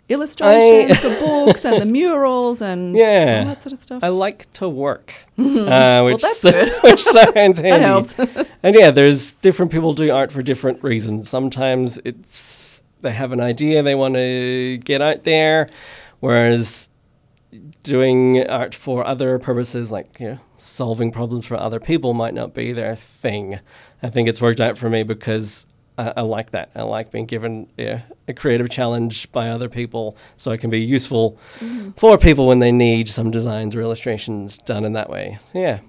Illustrations, 0.09 1.05
I 1.05 1.09
the 1.09 1.19
books, 1.19 1.65
and 1.65 1.83
the 1.83 1.87
murals, 1.87 2.63
and 2.63 2.97
yeah, 2.97 3.41
all 3.41 3.47
that 3.47 3.61
sort 3.61 3.73
of 3.73 3.79
stuff. 3.81 4.05
I 4.05 4.09
like 4.09 4.51
to 4.53 4.69
work, 4.69 5.13
uh, 5.37 5.43
which, 5.43 5.43
well, 5.43 6.19
that's 6.19 6.43
good. 6.43 6.73
which 6.85 7.03
sounds 7.03 7.35
handy. 7.35 7.63
that 7.63 7.81
helps. 7.81 8.15
and 8.63 8.77
yeah, 8.77 8.93
there's 8.93 9.33
different 9.33 9.73
people 9.73 9.95
do 9.95 10.13
art 10.13 10.31
for 10.31 10.45
different 10.45 10.81
reasons. 10.85 11.29
Sometimes 11.29 11.99
it's 12.05 12.66
they 13.01 13.13
have 13.13 13.33
an 13.33 13.41
idea 13.41 13.83
they 13.83 13.95
want 13.95 14.15
to 14.15 14.79
get 14.79 15.03
out 15.03 15.25
there, 15.25 15.71
Whereas 16.21 16.89
doing 17.83 18.47
art 18.49 18.75
for 18.75 19.07
other 19.07 19.39
purposes, 19.39 19.93
like 19.93 20.17
you 20.19 20.31
know, 20.31 20.39
solving 20.59 21.13
problems 21.13 21.47
for 21.47 21.57
other 21.57 21.81
people, 21.81 22.15
might 22.15 22.35
not 22.35 22.55
be 22.55 22.73
their 22.73 22.97
thing. 22.97 23.61
I 24.03 24.11
think 24.11 24.29
it's 24.29 24.41
worked 24.41 24.61
out 24.61 24.79
for 24.79 24.89
me 24.89 25.03
because 25.03 25.67
I, 25.99 26.15
I 26.17 26.21
like 26.23 26.51
that. 26.51 26.71
I 26.75 26.83
like 26.83 27.11
being 27.11 27.27
given 27.27 27.69
yeah, 27.77 28.03
a 28.29 28.35
creative 28.35 28.71
challenge 28.71 29.31
by 29.33 29.51
other 29.51 29.69
people, 29.69 30.17
so 30.37 30.51
I 30.51 30.57
can 30.57 30.71
be 30.71 30.81
useful 30.81 31.39
for 31.97 32.19
people 32.19 32.47
when 32.47 32.59
they 32.59 32.73
need 32.73 33.09
some 33.09 33.31
designs 33.31 33.75
or 33.75 33.81
illustrations 33.81 34.59
done 34.59 34.85
in 34.85 34.93
that 34.93 35.11
way. 35.11 35.39
Yeah. 35.55 35.81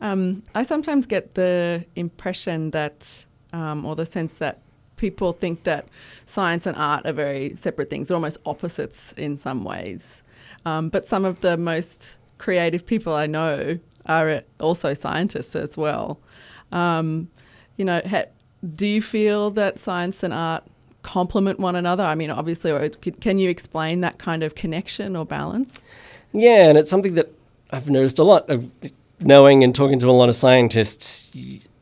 Um, 0.00 0.42
I 0.54 0.62
sometimes 0.62 1.04
get 1.04 1.34
the 1.34 1.84
impression 1.94 2.70
that, 2.70 3.26
um, 3.52 3.84
or 3.84 3.94
the 3.94 4.06
sense 4.06 4.32
that 4.34 4.62
people 5.00 5.32
think 5.32 5.64
that 5.64 5.88
science 6.26 6.66
and 6.66 6.76
art 6.76 7.06
are 7.06 7.12
very 7.12 7.56
separate 7.56 7.90
things, 7.90 8.08
they're 8.08 8.14
almost 8.14 8.38
opposites 8.46 9.12
in 9.12 9.36
some 9.36 9.64
ways. 9.64 10.22
Um, 10.64 10.90
but 10.90 11.08
some 11.08 11.24
of 11.24 11.40
the 11.40 11.56
most 11.56 12.16
creative 12.38 12.86
people 12.86 13.14
I 13.14 13.26
know 13.26 13.78
are 14.06 14.42
also 14.60 14.94
scientists 14.94 15.56
as 15.56 15.76
well. 15.76 16.20
Um, 16.70 17.28
you 17.76 17.84
know, 17.84 18.00
ha- 18.06 18.30
do 18.74 18.86
you 18.86 19.00
feel 19.00 19.50
that 19.52 19.78
science 19.78 20.22
and 20.22 20.34
art 20.34 20.64
complement 21.02 21.58
one 21.58 21.76
another? 21.76 22.04
I 22.04 22.14
mean, 22.14 22.30
obviously, 22.30 22.90
can 23.20 23.38
you 23.38 23.48
explain 23.48 24.02
that 24.02 24.18
kind 24.18 24.42
of 24.42 24.54
connection 24.54 25.16
or 25.16 25.24
balance? 25.24 25.80
Yeah, 26.32 26.68
and 26.68 26.78
it's 26.78 26.90
something 26.90 27.14
that 27.14 27.32
I've 27.70 27.88
noticed 27.88 28.18
a 28.18 28.24
lot 28.24 28.48
of 28.50 28.70
knowing 29.18 29.64
and 29.64 29.74
talking 29.74 29.98
to 30.00 30.08
a 30.08 30.12
lot 30.12 30.28
of 30.28 30.34
scientists. 30.34 31.30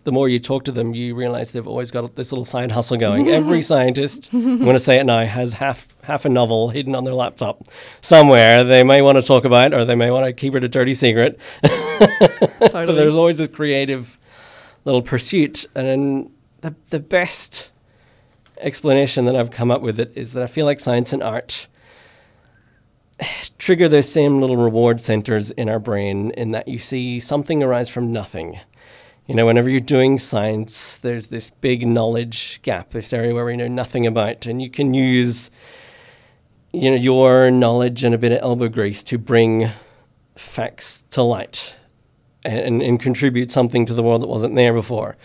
The 0.09 0.13
more 0.13 0.27
you 0.27 0.39
talk 0.39 0.65
to 0.65 0.73
them, 0.73 0.95
you 0.95 1.15
realize 1.15 1.51
they've 1.51 1.69
always 1.69 1.91
got 1.91 2.15
this 2.15 2.33
little 2.33 2.47
side 2.47 2.73
hustle 2.73 2.97
going. 2.97 3.29
Every 3.41 3.61
scientist, 3.61 4.31
I'm 4.33 4.61
going 4.61 4.73
to 4.73 4.81
say 4.81 4.97
it 4.97 5.05
now, 5.05 5.23
has 5.27 5.53
half 5.53 5.87
half 6.03 6.25
a 6.25 6.31
novel 6.31 6.71
hidden 6.71 6.95
on 6.95 7.05
their 7.05 7.13
laptop 7.13 7.65
somewhere. 8.01 8.65
They 8.65 8.83
may 8.85 9.03
want 9.03 9.19
to 9.19 9.23
talk 9.23 9.45
about, 9.45 9.67
it, 9.67 9.75
or 9.75 9.85
they 9.85 9.95
may 9.95 10.11
want 10.11 10.25
to 10.25 10.33
keep 10.33 10.55
it 10.55 10.65
a 10.65 10.69
dirty 10.69 10.95
secret. 10.95 11.39
But 12.61 12.87
there's 12.87 13.17
always 13.17 13.39
this 13.39 13.49
creative 13.49 14.19
little 14.85 15.03
pursuit, 15.03 15.67
and 15.75 15.87
then 15.87 16.31
the 16.63 16.75
the 16.89 17.01
best 17.01 17.71
explanation 18.61 19.27
that 19.27 19.37
I've 19.37 19.51
come 19.51 19.71
up 19.71 19.83
with 19.83 20.01
it 20.01 20.13
is 20.15 20.33
that 20.33 20.43
I 20.43 20.47
feel 20.47 20.65
like 20.65 20.81
science 20.81 21.13
and 21.13 21.23
art 21.23 21.67
trigger 23.59 23.89
those 23.89 24.11
same 24.11 24.41
little 24.41 24.57
reward 24.57 25.01
centers 25.01 25.51
in 25.51 25.69
our 25.69 25.79
brain 25.79 26.31
in 26.31 26.53
that 26.53 26.69
you 26.69 26.79
see 26.79 27.21
something 27.21 27.63
arise 27.63 27.89
from 27.89 28.13
nothing. 28.13 28.61
You 29.29 29.35
know, 29.35 29.45
whenever 29.45 29.69
you're 29.69 29.81
doing 29.81 30.19
science, 30.19 30.97
there's 30.97 31.27
this 31.27 31.51
big 31.51 31.87
knowledge 31.87 32.61
gap, 32.63 32.93
this 32.93 33.13
area 33.13 33.35
where 33.35 33.45
we 33.45 33.59
know 33.59 33.69
nothing 33.69 34.07
about, 34.07 34.47
and 34.47 34.63
you 34.63 34.71
can 34.71 34.95
use, 34.95 35.51
you 36.73 36.91
know, 36.91 36.97
your 36.97 37.51
knowledge 37.51 38.05
and 38.05 38.15
a 38.15 38.19
bit 38.19 38.33
of 38.33 38.39
elbow 38.41 38.69
grease 38.69 39.05
to 39.05 39.19
bring 39.19 39.69
facts 40.35 41.05
to 41.11 41.23
light 41.23 41.75
and, 42.43 42.81
and 42.81 43.01
contribute 43.01 43.51
something 43.51 43.85
to 43.85 43.93
the 43.93 44.03
world 44.03 44.23
that 44.23 44.29
wasn't 44.29 44.55
there 44.55 44.73
before. 44.73 45.19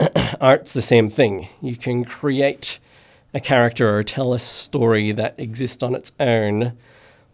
Art's 0.40 0.72
the 0.72 0.80
same 0.80 1.10
thing. 1.10 1.48
You 1.60 1.76
can 1.76 2.06
create 2.06 2.78
a 3.34 3.40
character 3.40 3.94
or 3.94 4.02
tell 4.04 4.32
a 4.32 4.38
story 4.38 5.12
that 5.12 5.34
exists 5.36 5.82
on 5.82 5.94
its 5.94 6.12
own 6.18 6.78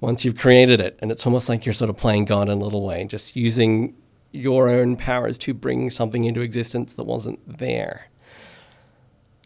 once 0.00 0.24
you've 0.24 0.36
created 0.36 0.80
it. 0.80 0.98
And 1.00 1.12
it's 1.12 1.24
almost 1.24 1.48
like 1.48 1.64
you're 1.64 1.72
sort 1.72 1.88
of 1.88 1.96
playing 1.96 2.24
God 2.24 2.48
in 2.48 2.58
a 2.58 2.64
little 2.64 2.82
way, 2.82 3.04
just 3.04 3.36
using 3.36 3.94
your 4.34 4.68
own 4.68 4.96
powers 4.96 5.38
to 5.38 5.54
bring 5.54 5.90
something 5.90 6.24
into 6.24 6.40
existence 6.40 6.94
that 6.94 7.04
wasn't 7.04 7.40
there. 7.46 8.08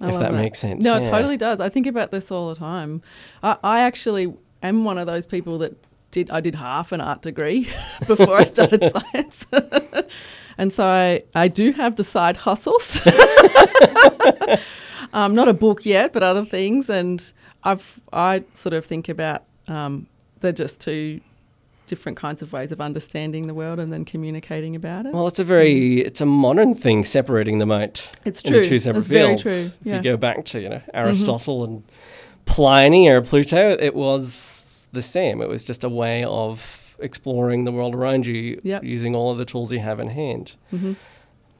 I 0.00 0.08
if 0.08 0.12
love 0.12 0.22
that, 0.22 0.32
makes 0.32 0.58
sense. 0.58 0.82
No, 0.82 0.96
it 0.96 1.04
totally 1.04 1.36
does. 1.36 1.60
I 1.60 1.68
think 1.68 1.86
about 1.86 2.10
this 2.10 2.30
all 2.30 2.48
the 2.48 2.54
time. 2.54 3.02
I, 3.42 3.56
I 3.62 3.80
actually 3.80 4.32
am 4.62 4.84
one 4.84 4.96
of 4.96 5.06
those 5.06 5.26
people 5.26 5.58
that 5.58 5.74
did 6.10 6.30
I 6.30 6.40
did 6.40 6.54
half 6.54 6.92
an 6.92 7.00
art 7.00 7.20
degree 7.22 7.68
before 8.06 8.38
I 8.38 8.44
started 8.44 8.90
science. 9.12 9.46
and 10.58 10.72
so 10.72 10.86
I, 10.86 11.22
I 11.34 11.48
do 11.48 11.72
have 11.72 11.96
the 11.96 12.04
side 12.04 12.38
hustles. 12.38 13.06
um, 15.12 15.34
not 15.34 15.48
a 15.48 15.54
book 15.54 15.84
yet, 15.84 16.12
but 16.12 16.22
other 16.22 16.44
things. 16.44 16.88
And 16.88 17.30
I've 17.64 18.00
I 18.12 18.44
sort 18.54 18.72
of 18.72 18.86
think 18.86 19.08
about 19.08 19.42
um, 19.66 20.06
they're 20.40 20.52
just 20.52 20.80
two 20.80 21.20
different 21.88 22.16
kinds 22.18 22.42
of 22.42 22.52
ways 22.52 22.70
of 22.72 22.80
understanding 22.80 23.46
the 23.48 23.54
world 23.54 23.78
and 23.80 23.92
then 23.92 24.04
communicating 24.04 24.76
about 24.76 25.06
it. 25.06 25.12
Well, 25.12 25.26
it's 25.26 25.38
a 25.40 25.44
very 25.44 26.00
it's 26.02 26.20
a 26.20 26.26
modern 26.26 26.74
thing 26.74 27.04
separating 27.04 27.58
them 27.58 27.70
out 27.72 28.08
it's 28.24 28.42
into 28.42 28.62
two 28.62 28.78
separate 28.78 29.00
it's 29.00 29.08
very 29.08 29.26
fields. 29.38 29.42
true. 29.42 29.72
If 29.84 29.94
you 29.96 30.02
go 30.02 30.16
back 30.16 30.44
to 30.46 30.60
you 30.60 30.68
know 30.68 30.82
Aristotle 30.94 31.64
and 31.64 31.82
Pliny 32.44 33.08
or 33.08 33.20
Plato, 33.22 33.76
it 33.80 33.94
was 33.94 34.88
the 34.92 35.02
same. 35.02 35.42
It 35.42 35.48
was 35.48 35.64
just 35.64 35.84
a 35.84 35.88
way 35.88 36.24
of 36.24 36.96
exploring 37.00 37.64
the 37.64 37.72
world 37.72 37.94
around 37.94 38.26
you 38.26 38.58
Yep. 38.62 38.82
using 38.84 39.14
all 39.14 39.30
of 39.30 39.38
the 39.38 39.44
tools 39.44 39.70
you 39.72 39.78
have 39.80 40.00
in 40.00 40.08
hand. 40.08 40.56
hmm 40.70 40.92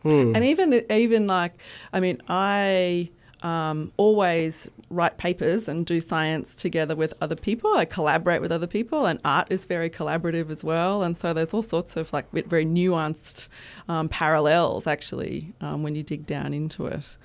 Hmm. 0.02 0.32
And 0.37 0.44
even 0.44 0.82
even 0.90 1.26
like, 1.26 1.54
I 1.92 1.99
mean, 1.99 2.23
I 2.28 3.11
um, 3.42 3.92
always 3.97 4.68
write 4.90 5.18
papers 5.18 5.68
and 5.68 5.85
do 5.85 6.00
science 6.00 6.57
together 6.57 6.97
with 6.97 7.14
other 7.21 7.37
people. 7.37 7.75
I 7.75 7.85
collaborate 7.85 8.40
with 8.40 8.50
other 8.52 8.66
people, 8.66 9.07
and 9.07 9.21
art 9.25 9.49
is 9.50 9.64
very 9.64 9.90
collaborative 9.90 10.50
as 10.50 10.64
well. 10.64 11.02
And 11.02 11.16
so 11.16 11.33
there's 11.33 11.54
all 11.54 11.62
sorts 11.62 11.97
of 11.97 12.12
like 12.12 12.30
very 12.33 12.64
nuanced 12.66 13.49
um, 13.88 14.09
parallels 14.09 14.87
actually 14.87 15.52
um, 15.61 15.83
when 15.83 15.95
you 15.95 16.02
dig 16.02 16.26
down 16.26 16.54
into 16.54 16.87
it. 16.87 17.16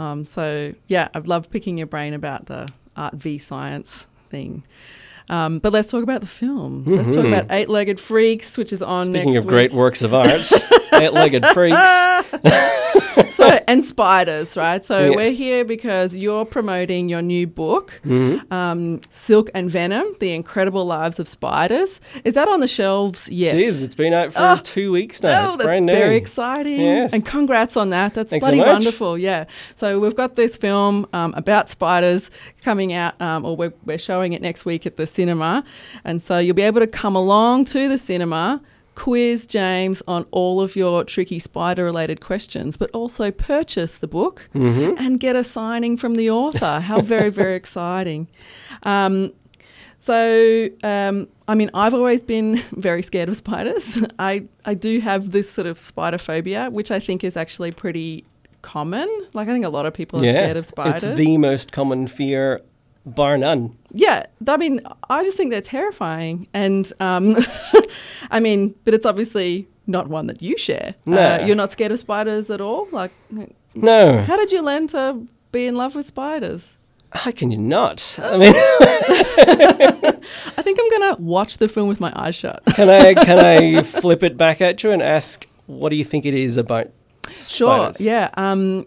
Um, 0.00 0.24
so 0.24 0.74
yeah, 0.88 1.08
I've 1.14 1.26
loved 1.26 1.50
picking 1.50 1.78
your 1.78 1.86
brain 1.86 2.14
about 2.14 2.46
the 2.46 2.68
art 2.96 3.14
v 3.14 3.38
science 3.38 4.06
thing. 4.28 4.64
Um, 5.30 5.58
but 5.58 5.72
let's 5.72 5.90
talk 5.90 6.02
about 6.02 6.20
the 6.20 6.26
film. 6.26 6.84
Let's 6.86 7.14
talk 7.14 7.24
about 7.24 7.46
Eight 7.50 7.68
Legged 7.70 7.98
Freaks, 7.98 8.58
which 8.58 8.72
is 8.72 8.82
on 8.82 9.06
Speaking 9.06 9.36
of 9.36 9.44
week. 9.44 9.50
great 9.50 9.72
works 9.72 10.02
of 10.02 10.12
art, 10.20 10.28
eight-legged 10.92 11.46
freaks. 11.46 11.78
so 13.34 13.46
and 13.66 13.82
spiders, 13.82 14.56
right? 14.56 14.84
So 14.84 15.12
we're 15.14 15.30
here 15.30 15.64
because 15.64 16.14
you're 16.16 16.44
promoting 16.44 17.08
your 17.08 17.22
new 17.22 17.46
book, 17.46 18.00
Mhm. 18.04 18.50
um, 18.52 19.00
Silk 19.10 19.50
and 19.54 19.70
Venom: 19.70 20.14
The 20.20 20.32
Incredible 20.34 20.84
Lives 20.84 21.18
of 21.18 21.26
Spiders. 21.28 22.00
Is 22.24 22.34
that 22.34 22.48
on 22.48 22.60
the 22.60 22.68
shelves 22.68 23.28
yet? 23.28 23.54
Jeez, 23.56 23.82
it's 23.82 23.94
been 23.94 24.12
out 24.12 24.32
for 24.32 24.38
Ah. 24.40 24.60
two 24.62 24.92
weeks 24.92 25.22
now. 25.22 25.44
Oh, 25.44 25.48
it's 25.48 25.56
that's 25.56 25.66
brand 25.68 25.86
new. 25.86 25.92
very 25.92 26.16
exciting. 26.16 26.80
Yes. 26.80 27.12
And 27.12 27.24
congrats 27.24 27.76
on 27.76 27.90
that. 27.90 28.14
That's 28.14 28.30
Thanks 28.30 28.44
bloody 28.44 28.58
much. 28.58 28.68
wonderful. 28.68 29.16
Yeah. 29.18 29.44
So 29.74 29.98
we've 29.98 30.14
got 30.16 30.36
this 30.36 30.56
film 30.56 31.06
um, 31.12 31.32
about 31.36 31.70
spiders 31.70 32.30
coming 32.62 32.92
out, 32.92 33.20
um, 33.20 33.44
or 33.44 33.56
we're, 33.56 33.74
we're 33.84 33.98
showing 33.98 34.32
it 34.32 34.42
next 34.42 34.64
week 34.64 34.86
at 34.86 34.96
the 34.96 35.06
cinema. 35.14 35.64
And 36.04 36.22
so 36.22 36.38
you'll 36.38 36.54
be 36.54 36.62
able 36.62 36.80
to 36.80 36.86
come 37.02 37.14
along 37.16 37.64
to 37.66 37.88
the 37.88 37.98
cinema, 37.98 38.60
quiz 38.94 39.46
James 39.46 40.02
on 40.06 40.24
all 40.30 40.60
of 40.60 40.76
your 40.76 41.04
tricky 41.04 41.38
spider 41.38 41.84
related 41.84 42.20
questions, 42.20 42.76
but 42.76 42.90
also 42.92 43.30
purchase 43.30 43.96
the 43.98 44.06
book 44.08 44.48
Mhm. 44.54 44.96
and 44.98 45.18
get 45.18 45.34
a 45.36 45.42
signing 45.44 45.96
from 45.96 46.14
the 46.14 46.30
author. 46.30 46.80
How 46.80 47.00
very, 47.00 47.30
very 47.30 47.56
exciting. 47.56 48.28
Um, 48.84 49.32
so, 49.98 50.68
um, 50.82 51.28
I 51.48 51.54
mean, 51.54 51.70
I've 51.72 51.94
always 51.94 52.22
been 52.22 52.56
very 52.72 53.02
scared 53.02 53.28
of 53.28 53.36
spiders. 53.36 54.04
I, 54.18 54.44
I 54.64 54.74
do 54.74 55.00
have 55.00 55.30
this 55.30 55.50
sort 55.50 55.66
of 55.66 55.78
spider 55.78 56.18
phobia, 56.18 56.68
which 56.70 56.90
I 56.90 57.00
think 57.00 57.24
is 57.24 57.36
actually 57.36 57.70
pretty 57.72 58.24
common. 58.62 59.08
Like, 59.32 59.48
I 59.48 59.52
think 59.52 59.64
a 59.64 59.70
lot 59.70 59.86
of 59.86 59.94
people 59.94 60.20
are 60.20 60.24
Yeah, 60.24 60.32
scared 60.32 60.56
of 60.56 60.66
spiders. 60.66 61.04
It's 61.04 61.16
the 61.16 61.38
most 61.38 61.72
common 61.72 62.06
fear, 62.06 62.60
bar 63.06 63.36
none. 63.38 63.76
yeah, 63.92 64.26
I 64.48 64.56
mean, 64.56 64.80
I 65.10 65.24
just 65.24 65.36
think 65.36 65.50
they're 65.50 65.60
terrifying. 65.60 66.48
And, 66.54 66.90
um, 67.00 67.36
I 68.30 68.40
mean, 68.40 68.74
but 68.84 68.94
it's 68.94 69.06
obviously 69.06 69.68
not 69.86 70.08
one 70.08 70.26
that 70.28 70.40
you 70.42 70.56
share. 70.56 70.94
No. 71.06 71.20
Uh, 71.20 71.44
you're 71.44 71.56
not 71.56 71.72
scared 71.72 71.92
of 71.92 71.98
spiders 71.98 72.48
at 72.50 72.60
all? 72.60 72.88
Like, 72.92 73.12
No, 73.74 74.20
how 74.22 74.36
did 74.36 74.50
you 74.52 74.62
learn 74.62 74.86
to 74.88 75.26
be 75.52 75.66
in 75.66 75.76
love 75.76 75.94
with 75.94 76.06
spiders? 76.06 76.76
how 77.12 77.30
can 77.30 77.52
you 77.52 77.58
not? 77.58 78.12
I 78.18 78.36
mean, 78.36 78.52
I 80.56 80.62
think 80.62 80.78
I'm 80.80 80.90
going 80.90 81.14
to 81.16 81.22
watch 81.22 81.58
the 81.58 81.68
film 81.68 81.88
with 81.88 82.00
my 82.00 82.12
eyes 82.16 82.34
shut. 82.34 82.62
can 82.74 82.88
I 82.88 83.14
can 83.14 83.38
I 83.38 83.82
flip 83.82 84.22
it 84.24 84.36
back 84.36 84.60
at 84.60 84.82
you 84.82 84.90
and 84.90 85.00
ask, 85.02 85.46
what 85.66 85.90
do 85.90 85.96
you 85.96 86.04
think 86.04 86.24
it 86.26 86.34
is 86.34 86.56
about? 86.56 86.88
Sure. 87.30 87.84
spiders? 87.92 88.00
Yeah. 88.00 88.30
Um, 88.34 88.86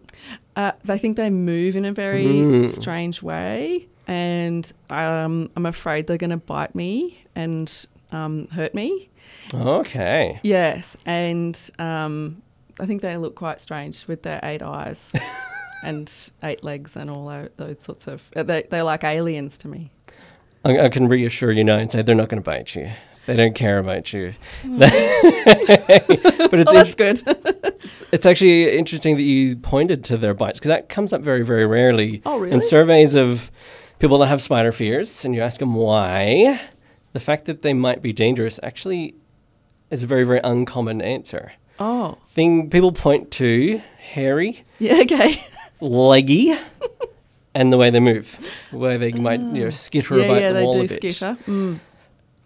uh, 0.57 0.71
I 0.89 0.97
think 0.97 1.15
they 1.17 1.29
move 1.29 1.75
in 1.77 1.85
a 1.85 1.93
very 1.93 2.25
Mm. 2.25 2.69
strange 2.69 3.21
way, 3.23 3.87
and 4.07 4.71
um, 4.89 5.49
I'm 5.55 5.65
afraid 5.65 6.07
they're 6.07 6.17
going 6.17 6.31
to 6.31 6.37
bite 6.37 6.73
me 6.73 7.23
and 7.35 7.85
um, 8.11 8.47
hurt 8.47 8.73
me. 8.73 9.09
Okay. 9.53 10.39
Yes, 10.43 10.97
and 11.05 11.69
um, 11.77 12.41
I 12.79 12.85
think 12.85 13.01
they 13.01 13.17
look 13.17 13.35
quite 13.35 13.61
strange 13.61 14.07
with 14.07 14.23
their 14.23 14.39
eight 14.43 14.61
eyes 14.61 15.11
and 15.83 16.11
eight 16.43 16.63
legs 16.63 16.95
and 16.95 17.09
all 17.09 17.47
those 17.57 17.81
sorts 17.81 18.07
of. 18.07 18.29
Uh, 18.35 18.43
they, 18.43 18.63
they're 18.69 18.83
like 18.83 19.03
aliens 19.03 19.57
to 19.59 19.67
me. 19.67 19.91
I, 20.65 20.85
I 20.85 20.89
can 20.89 21.07
reassure 21.07 21.51
you 21.51 21.63
now 21.63 21.77
and 21.77 21.91
say 21.91 22.01
they're 22.01 22.15
not 22.15 22.29
going 22.29 22.41
to 22.41 22.45
bite 22.45 22.75
you. 22.75 22.89
They 23.25 23.35
don't 23.35 23.55
care 23.55 23.77
about 23.77 24.13
you. 24.13 24.33
Hmm. 24.61 24.77
but 24.79 24.89
it's 26.53 26.71
Oh, 26.71 26.73
that's 26.73 26.95
good. 26.95 27.21
it's 28.11 28.25
actually 28.25 28.77
interesting 28.77 29.17
that 29.17 29.23
you 29.23 29.57
pointed 29.57 30.05
to 30.05 30.17
their 30.17 30.33
bites 30.33 30.59
because 30.59 30.69
that 30.69 30.87
comes 30.87 31.11
up 31.11 31.21
very 31.21 31.41
very 31.43 31.65
rarely 31.65 32.21
oh, 32.25 32.37
really? 32.37 32.53
in 32.53 32.61
surveys 32.61 33.15
of 33.15 33.51
people 33.99 34.17
that 34.19 34.27
have 34.27 34.41
spider 34.41 34.71
fears 34.71 35.25
and 35.25 35.33
you 35.35 35.41
ask 35.41 35.59
them 35.59 35.73
why, 35.75 36.61
the 37.13 37.19
fact 37.19 37.45
that 37.45 37.61
they 37.61 37.73
might 37.73 38.01
be 38.01 38.13
dangerous 38.13 38.59
actually 38.63 39.15
is 39.89 40.03
a 40.03 40.07
very, 40.07 40.23
very 40.23 40.39
uncommon 40.43 41.01
answer. 41.01 41.53
Oh, 41.79 42.17
Thing 42.27 42.69
people 42.69 42.91
point 42.91 43.29
to 43.31 43.81
hairy, 43.99 44.65
yeah, 44.79 44.99
okay. 45.01 45.41
leggy, 45.79 46.53
and 47.53 47.71
the 47.71 47.77
way 47.77 47.89
they 47.91 47.99
move, 47.99 48.37
the 48.71 48.77
way 48.77 48.97
they 48.97 49.11
might 49.11 49.39
you 49.39 49.63
know 49.65 49.69
skitter 49.69 50.17
yeah, 50.17 50.25
about 50.25 50.41
yeah, 50.41 50.47
the 50.49 50.53
they 50.55 50.63
wall 50.63 50.73
do 50.73 50.79
a 50.79 50.81
bit. 50.83 50.91
skitter. 50.91 51.37
Mm. 51.47 51.79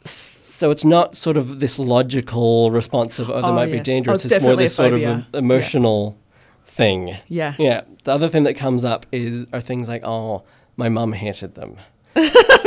So 0.04 0.70
it's 0.70 0.84
not 0.86 1.16
sort 1.16 1.38
of 1.38 1.60
this 1.60 1.80
logical 1.80 2.72
response 2.72 3.20
of 3.20 3.30
oh, 3.30 3.42
they 3.42 3.48
Oh, 3.48 3.54
might 3.54 3.72
be 3.72 3.80
dangerous. 3.80 4.24
Oh, 4.24 4.28
it's 4.28 4.36
it's 4.36 4.44
more 4.44 4.56
this 4.56 4.76
sort 4.76 4.94
of 4.94 5.02
a- 5.02 5.26
emotional 5.34 6.18
thing. 6.66 7.16
Yeah. 7.28 7.56
Yeah. 7.58 7.82
The 8.04 8.12
other 8.12 8.28
thing 8.28 8.44
that 8.44 8.56
comes 8.56 8.84
up 8.86 9.06
is 9.12 9.46
are 9.54 9.62
things 9.62 9.88
like 9.88 10.04
oh 10.04 10.44
my 10.78 10.90
mum 10.90 11.14
hated 11.14 11.56
them. 11.56 11.78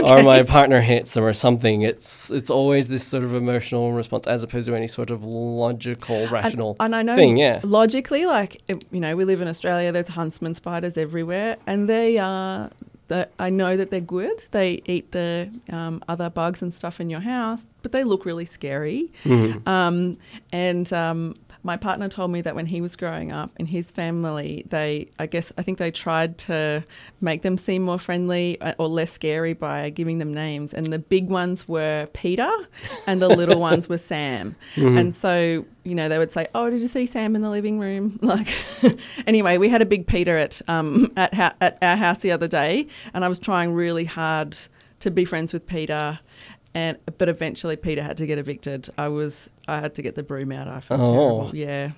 Or 0.03 0.23
my 0.23 0.43
partner 0.43 0.81
hates 0.81 1.15
them, 1.15 1.25
or 1.25 1.33
something. 1.33 1.81
It's 1.83 2.31
it's 2.31 2.51
always 2.51 2.89
this 2.89 3.05
sort 3.07 3.25
of 3.25 3.35
emotional 3.35 3.93
response, 3.93 4.27
as 4.27 4.43
opposed 4.43 4.67
to 4.69 4.75
any 4.75 4.89
sort 4.89 5.11
of 5.11 5.23
logical, 5.25 6.27
rational 6.29 6.77
and, 6.81 6.95
and 6.95 6.97
I 6.97 7.03
know 7.03 7.17
thing. 7.17 7.37
Yeah, 7.39 7.61
logically, 7.63 8.27
like 8.27 8.61
it- 8.69 8.85
you 8.91 9.01
know, 9.01 9.17
we 9.17 9.25
live 9.25 9.41
in 9.41 9.49
Australia. 9.49 9.93
There's 9.93 10.09
huntsman 10.09 10.55
spiders 10.55 10.99
everywhere, 10.99 11.57
and 11.67 11.89
they 11.89 12.19
are. 12.19 12.71
The, 13.07 13.29
I 13.39 13.51
know 13.51 13.77
that 13.77 13.91
they're 13.91 14.01
good. 14.01 14.47
They 14.51 14.83
eat 14.87 15.13
the 15.13 15.51
um, 15.71 16.03
other 16.09 16.29
bugs 16.31 16.61
and 16.63 16.75
stuff 16.75 17.01
in 17.01 17.09
your 17.11 17.21
house, 17.21 17.67
but 17.83 17.93
they 17.93 18.03
look 18.05 18.25
really 18.27 18.47
scary. 18.47 19.11
Mhm. 19.25 19.67
Um, 19.69 20.17
and 20.53 20.91
um, 20.93 21.35
my 21.65 21.77
partner 21.77 22.09
told 22.09 22.31
me 22.31 22.41
that 22.43 22.55
when 22.55 22.67
he 22.67 22.81
was 22.81 22.95
growing 22.95 23.33
up 23.33 23.51
in 23.57 23.65
his 23.67 23.91
family, 23.91 24.65
they, 24.69 25.09
I 25.19 25.27
guess, 25.27 25.51
I 25.59 25.63
think 25.63 25.79
they 25.79 25.91
tried 25.91 26.37
to 26.39 26.85
make 27.23 27.41
them 27.43 27.57
seem 27.59 27.83
more 27.83 27.99
friendly 27.99 28.61
uh, 28.61 28.75
or 28.79 28.87
less 28.87 29.11
scary 29.11 29.55
by 29.55 29.89
giving 29.91 30.19
them 30.19 30.33
names. 30.33 30.75
And 30.75 30.87
the 30.93 30.99
big 30.99 31.31
ones 31.31 31.67
were 31.67 32.07
Peter, 32.13 32.51
and 33.07 33.21
the 33.21 33.29
little 33.29 33.59
ones 33.71 33.89
were 33.89 33.99
Sam. 33.99 34.55
Mhm. 34.77 34.99
And 35.01 35.17
so, 35.17 35.65
you 35.85 35.95
know, 35.95 36.09
they 36.09 36.19
would 36.19 36.33
say, 36.33 36.47
"Oh, 36.55 36.69
did 36.71 36.83
you 36.83 36.89
see 36.89 37.07
Sam 37.07 37.35
in 37.35 37.43
the 37.43 37.51
living 37.51 37.79
room?" 37.79 38.19
Like, 38.23 38.49
anyway, 39.27 39.57
we 39.59 39.69
had 39.71 39.81
a 39.83 39.87
big 39.87 40.07
Peter 40.07 40.37
at 40.37 40.61
um, 40.69 41.11
at 41.17 41.33
ha- 41.35 41.55
at 41.61 41.79
our 41.83 41.97
house 41.97 42.19
the 42.21 42.31
other 42.33 42.47
day, 42.49 42.87
and 43.15 43.25
I 43.25 43.29
was 43.29 43.39
trying 43.39 43.73
really 43.73 44.05
hard 44.05 44.57
to 45.01 45.11
be 45.11 45.25
friends 45.25 45.53
with 45.53 45.67
Peter. 45.67 46.19
And 46.75 46.99
but 47.19 47.29
eventually 47.29 47.77
Peter 47.77 48.03
had 48.03 48.17
to 48.17 48.27
get 48.27 48.39
evicted. 48.39 48.89
I 48.99 49.09
was 49.09 49.49
I 49.69 49.79
had 49.81 49.95
to 49.95 50.03
get 50.03 50.15
the 50.17 50.23
broom 50.23 50.51
out. 50.53 50.67
I 50.69 50.81
felt 50.81 51.01
Oh. 51.01 51.05
terrible. 51.07 51.51
Yeah, 51.55 51.91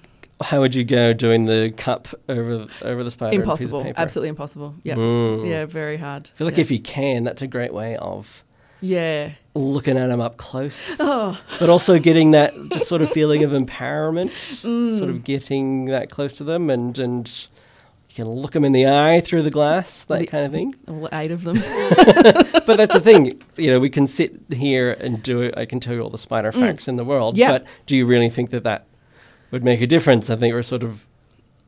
How 0.42 0.60
would 0.60 0.74
you 0.74 0.84
go 0.84 1.12
doing 1.14 1.46
the 1.46 1.72
cup 1.76 2.08
over 2.28 2.66
over 2.82 3.02
the 3.04 3.10
spider? 3.10 3.34
and 3.36 3.42
piece 3.44 3.60
of 3.62 3.72
impossible. 3.72 3.92
Absolutely 3.96 4.28
impossible. 4.28 4.74
Yeah, 4.82 4.96
Mm. 4.96 5.48
yeah, 5.48 5.64
very 5.64 5.96
hard. 5.96 6.30
I 6.34 6.38
feel 6.38 6.46
like 6.46 6.56
yeah. 6.58 6.60
if 6.62 6.70
you 6.70 6.80
can, 6.80 7.24
that's 7.24 7.40
a 7.42 7.46
great 7.46 7.72
way 7.72 7.96
of 7.96 8.42
yeah, 8.82 9.30
looking 9.54 9.96
at 9.96 10.08
them 10.08 10.20
up 10.20 10.36
close, 10.36 10.94
oh, 11.00 11.40
but 11.58 11.70
also 11.70 11.98
getting 11.98 12.32
that 12.32 12.52
just 12.70 12.86
sort 12.86 13.00
of 13.00 13.08
feeling 13.10 13.42
of 13.42 13.52
empowerment, 13.62 14.28
Mm. 14.62 14.98
sort 14.98 15.08
of 15.08 15.24
getting 15.24 15.86
that 15.86 16.10
close 16.10 16.34
to 16.36 16.44
them, 16.44 16.68
and 16.68 16.98
and 16.98 17.48
you 18.16 18.24
can 18.24 18.32
look 18.32 18.52
them 18.52 18.64
in 18.64 18.72
the 18.72 18.86
eye 18.88 19.20
through 19.20 19.42
the 19.42 19.50
glass, 19.50 20.04
that 20.04 20.20
The- 20.20 20.26
kind 20.26 20.46
of 20.46 20.52
thing. 20.52 20.74
all 20.88 21.08
eight 21.12 21.30
of 21.30 21.44
them. 21.44 21.56
but 22.66 22.76
that's 22.76 22.94
the 22.94 23.00
thing, 23.00 23.42
you 23.56 23.70
know, 23.70 23.78
we 23.78 23.90
can 23.90 24.06
sit 24.06 24.32
here 24.52 24.92
and 24.92 25.22
do 25.22 25.42
it. 25.42 25.54
I 25.56 25.66
can 25.66 25.80
tell 25.80 25.94
you 25.94 26.00
all 26.00 26.10
the 26.10 26.18
spider 26.18 26.50
facts 26.52 26.88
in 26.88 26.96
the 26.96 27.04
world, 27.04 27.34
Mm. 27.34 27.38
Yeah. 27.38 27.48
but 27.52 27.66
do 27.86 27.96
you 27.96 28.06
really 28.06 28.30
think 28.30 28.50
that 28.50 28.64
that 28.64 28.86
would 29.50 29.62
make 29.64 29.80
a 29.80 29.86
difference? 29.86 30.30
I 30.30 30.36
think 30.36 30.54
we're 30.54 30.62
sort 30.62 30.82
of 30.82 31.06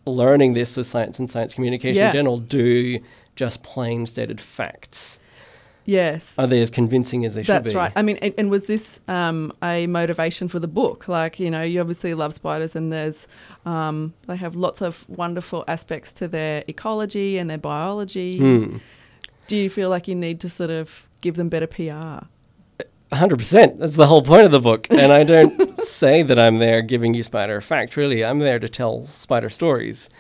learning 0.07 0.55
this 0.55 0.77
with 0.77 0.87
science 0.87 1.19
and 1.19 1.29
science 1.29 1.55
communication 1.55 1.99
Yeah. 2.01 2.07
in 2.09 2.13
general. 2.13 2.39
Do 2.39 2.99
just 3.37 3.63
plain 3.63 4.07
stated 4.07 4.41
facts 4.41 5.21
yes. 5.89 6.35
are 6.39 6.47
they 6.47 6.61
as 6.61 6.71
convincing 6.71 7.25
as 7.25 7.35
they 7.35 7.43
should 7.43 7.65
be? 7.65 7.71
That's 7.71 7.75
right. 7.75 7.93
I 7.97 8.03
mean, 8.03 8.19
and, 8.19 8.35
and 8.39 8.51
was 8.51 8.67
this 8.67 9.01
um, 9.09 9.53
a 9.63 9.87
motivation 9.87 10.49
for 10.49 10.59
the 10.59 10.69
book? 10.69 11.09
Like, 11.09 11.41
you 11.41 11.51
know, 11.51 11.63
you 11.63 11.81
obviously 11.81 12.15
love 12.15 12.35
spiders, 12.35 12.77
and 12.77 12.93
there's 12.93 13.27
um, 13.67 14.15
they 14.27 14.37
have 14.37 14.55
lots 14.55 14.81
of 14.81 15.05
wonderful 15.09 15.65
aspects 15.67 16.13
to 16.15 16.29
their 16.29 16.63
ecology 16.69 17.39
and 17.39 17.49
their 17.51 17.59
biology. 17.59 18.39
Hmm. 18.39 18.77
Do 19.47 19.57
you 19.57 19.71
feel 19.71 19.91
like 19.91 20.07
you 20.07 20.15
need 20.15 20.41
to 20.41 20.49
sort 20.49 20.71
of 20.71 21.09
give 21.21 21.37
them 21.37 21.49
better 21.49 21.67
PR? 21.67 22.27
Hundred 23.13 23.39
percent. 23.39 23.79
That's 23.79 23.97
the 23.97 24.07
whole 24.07 24.23
point 24.23 24.43
of 24.45 24.51
the 24.51 24.61
book. 24.61 24.87
And 24.91 25.13
I 25.13 25.25
don't 25.25 25.77
say 25.77 26.23
that 26.23 26.39
I'm 26.39 26.59
there 26.59 26.83
giving 26.83 27.15
you 27.15 27.23
spider 27.23 27.61
fact. 27.61 27.97
Really, 27.97 28.25
I'm 28.25 28.39
there 28.39 28.59
to 28.59 28.69
tell 28.69 29.05
spider 29.05 29.49
stories 29.49 30.11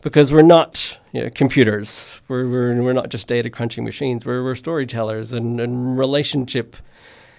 because 0.00 0.32
we're 0.32 0.42
not 0.42 0.98
you 1.12 1.24
know, 1.24 1.30
computers. 1.30 2.20
We're, 2.28 2.48
we're 2.48 2.82
we're 2.82 2.92
not 2.92 3.10
just 3.10 3.26
data 3.26 3.50
crunching 3.50 3.84
machines. 3.84 4.24
We're 4.24 4.42
we're 4.42 4.54
storytellers 4.54 5.32
and, 5.32 5.60
and 5.60 5.98
relationship 5.98 6.76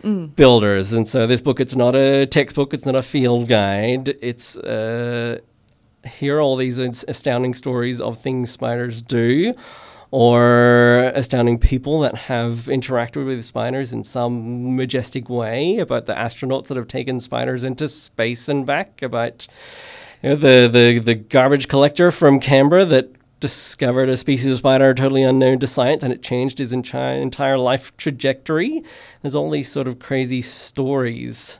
Mm. 0.03 0.35
builders. 0.35 0.93
And 0.93 1.07
so 1.07 1.27
this 1.27 1.41
book, 1.41 1.59
it's 1.59 1.75
not 1.75 1.95
a 1.95 2.25
textbook. 2.25 2.73
It's 2.73 2.87
not 2.87 2.95
a 2.95 3.03
field 3.03 3.47
guide. 3.47 4.15
It's 4.19 4.57
uh, 4.57 5.37
here 6.03 6.37
are 6.37 6.41
all 6.41 6.55
these 6.55 6.79
astounding 6.79 7.53
stories 7.53 8.01
of 8.01 8.19
things 8.19 8.49
spiders 8.49 9.03
do 9.03 9.53
or 10.12 11.12
astounding 11.15 11.58
people 11.58 12.02
that 12.02 12.15
have 12.15 12.65
interacted 12.65 13.26
with 13.26 13.43
spiders 13.45 13.93
in 13.93 14.04
some 14.04 14.76
majestic 14.76 15.30
way, 15.30 15.78
about 15.78 16.06
the 16.06 16.13
astronauts 16.13 16.67
that 16.67 16.76
have 16.78 16.89
taken 16.89 17.19
spiders 17.19 17.63
into 17.63 17.88
space 17.88 18.50
and 18.50 18.65
back, 18.65 19.02
about 19.02 19.47
you 20.21 20.30
know, 20.30 20.36
the, 20.36 20.69
the, 20.71 21.00
the 21.00 21.15
garbage 21.15 21.69
collector 21.69 22.12
from 22.12 22.41
Canberra 22.41 22.86
that 22.86 23.10
discovered 23.39 24.08
a 24.08 24.17
species 24.17 24.52
of 24.52 24.58
spider 24.60 24.93
totally 24.93 25.24
unknown 25.24 25.58
to 25.60 25.65
science 25.65 26.04
and 26.04 26.13
it 26.13 26.21
changed 26.21 26.60
his 26.60 26.71
entire 26.71 27.58
life 27.58 27.95
trajectory. 27.97 28.84
There's 29.21 29.34
all 29.34 29.50
these 29.50 29.71
sort 29.71 29.88
of 29.88 29.97
crazy 29.97 30.41
stories 30.41 31.58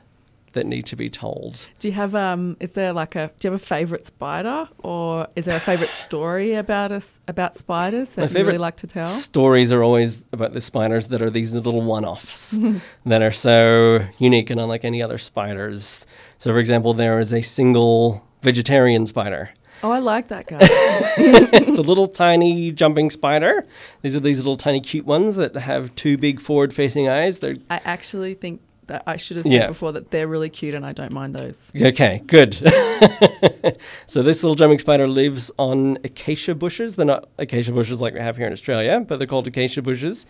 that 0.52 0.66
need 0.66 0.86
to 0.86 0.96
be 0.96 1.10
told. 1.10 1.68
Do 1.78 1.88
you 1.88 1.94
have 1.94 2.14
um? 2.14 2.56
Is 2.60 2.72
there 2.72 2.92
like 2.92 3.14
a? 3.16 3.30
Do 3.38 3.48
you 3.48 3.52
have 3.52 3.60
a 3.60 3.64
favorite 3.64 4.06
spider, 4.06 4.68
or 4.78 5.28
is 5.36 5.44
there 5.46 5.56
a 5.56 5.60
favorite 5.60 5.92
story 5.92 6.54
about 6.54 6.92
us 6.92 7.20
about 7.28 7.56
spiders 7.56 8.14
that 8.14 8.32
you 8.32 8.44
really 8.44 8.58
like 8.58 8.76
to 8.76 8.86
tell? 8.86 9.04
Stories 9.04 9.72
are 9.72 9.82
always 9.82 10.22
about 10.32 10.52
the 10.52 10.60
spiders 10.60 11.08
that 11.08 11.22
are 11.22 11.30
these 11.30 11.54
little 11.54 11.82
one 11.82 12.04
offs 12.04 12.58
that 13.06 13.22
are 13.22 13.32
so 13.32 14.06
unique 14.18 14.50
and 14.50 14.60
unlike 14.60 14.84
any 14.84 15.02
other 15.02 15.18
spiders. 15.18 16.06
So, 16.38 16.50
for 16.50 16.58
example, 16.58 16.94
there 16.94 17.20
is 17.20 17.32
a 17.32 17.42
single 17.42 18.24
vegetarian 18.42 19.06
spider. 19.06 19.50
Oh, 19.84 19.90
I 19.90 19.98
like 19.98 20.28
that 20.28 20.46
guy. 20.46 20.58
it's 20.62 21.78
a 21.78 21.82
little 21.82 22.06
tiny 22.24 22.70
jumping 22.70 23.10
spider. 23.10 23.66
These 24.02 24.14
are 24.14 24.20
these 24.20 24.38
little 24.38 24.56
tiny 24.56 24.80
cute 24.80 25.04
ones 25.04 25.34
that 25.36 25.56
have 25.56 25.92
two 25.96 26.16
big 26.16 26.40
forward 26.40 26.72
facing 26.72 27.08
eyes. 27.08 27.40
They're 27.40 27.56
I 27.68 27.80
actually 27.84 28.34
think 28.34 28.60
that 28.88 29.04
I 29.06 29.16
should 29.16 29.36
have 29.36 29.44
said 29.44 29.52
Yeah. 29.52 29.66
before 29.68 29.92
that 29.92 30.10
they're 30.10 30.26
really 30.26 30.50
cute, 30.50 30.74
and 30.74 30.84
I 30.84 30.92
don't 30.92 31.12
mind 31.12 31.34
those. 31.34 31.70
Okay, 31.80 32.22
good. 32.26 32.54
so 34.06 34.22
this 34.22 34.42
little 34.42 34.54
jumping 34.54 34.78
spider 34.78 35.06
lives 35.06 35.50
on 35.58 35.98
acacia 36.04 36.54
bushes. 36.54 36.96
They're 36.96 37.06
not 37.06 37.28
acacia 37.38 37.72
bushes 37.72 38.00
like 38.00 38.14
we 38.14 38.20
have 38.20 38.36
here 38.36 38.46
in 38.46 38.52
Australia, 38.52 39.00
but 39.06 39.18
they're 39.18 39.26
called 39.28 39.46
acacia 39.46 39.82
bushes. 39.82 40.26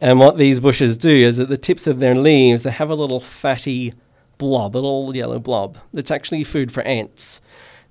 And 0.00 0.18
what 0.18 0.36
these 0.38 0.60
bushes 0.60 0.96
do 0.96 1.10
is 1.10 1.38
at 1.40 1.48
the 1.48 1.56
tips 1.56 1.86
of 1.86 2.00
their 2.00 2.14
leaves, 2.14 2.62
they 2.64 2.70
have 2.70 2.90
a 2.90 2.94
little 2.94 3.20
fatty 3.20 3.94
blob, 4.38 4.74
a 4.74 4.78
little 4.78 5.14
yellow 5.14 5.38
blob. 5.38 5.78
That's 5.92 6.10
actually 6.10 6.44
food 6.44 6.72
for 6.72 6.82
ants. 6.82 7.40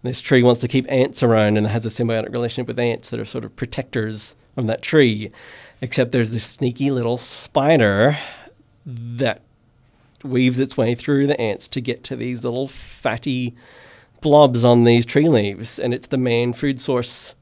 This 0.03 0.19
tree 0.19 0.43
wants 0.43 0.61
to 0.61 0.67
keep 0.67 0.85
ants 0.91 1.21
around 1.23 1.57
and 1.57 1.67
has 1.67 1.85
a 1.85 1.89
symbiotic 1.89 2.31
relationship 2.33 2.67
with 2.67 2.79
ants 2.79 3.09
that 3.09 3.19
are 3.19 3.25
sort 3.25 3.45
of 3.45 3.55
protectors 3.55 4.35
of 4.57 4.67
that 4.67 4.81
tree. 4.81 5.31
Except 5.79 6.11
there's 6.11 6.31
this 6.31 6.45
sneaky 6.45 6.91
little 6.91 7.17
spider 7.17 8.17
that 8.85 9.41
weaves 10.23 10.59
its 10.59 10.77
way 10.77 10.95
through 10.95 11.27
the 11.27 11.39
ants 11.39 11.67
to 11.69 11.81
get 11.81 12.03
to 12.05 12.15
these 12.15 12.43
little 12.43 12.67
fatty 12.67 13.55
blobs 14.21 14.63
on 14.63 14.83
these 14.83 15.05
tree 15.05 15.27
leaves, 15.27 15.79
and 15.79 15.93
it's 15.93 16.07
the 16.07 16.17
main 16.17 16.53
food 16.53 16.79
source 16.79 17.35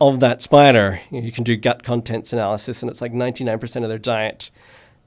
of 0.00 0.20
that 0.20 0.42
spider. 0.42 1.00
You, 1.10 1.20
know, 1.20 1.26
you 1.26 1.32
can 1.32 1.44
do 1.44 1.56
gut 1.56 1.82
contents 1.82 2.32
analysis, 2.32 2.82
and 2.82 2.90
it's 2.90 3.00
like 3.00 3.12
99% 3.12 3.82
of 3.82 3.88
their 3.88 3.98
diet 3.98 4.50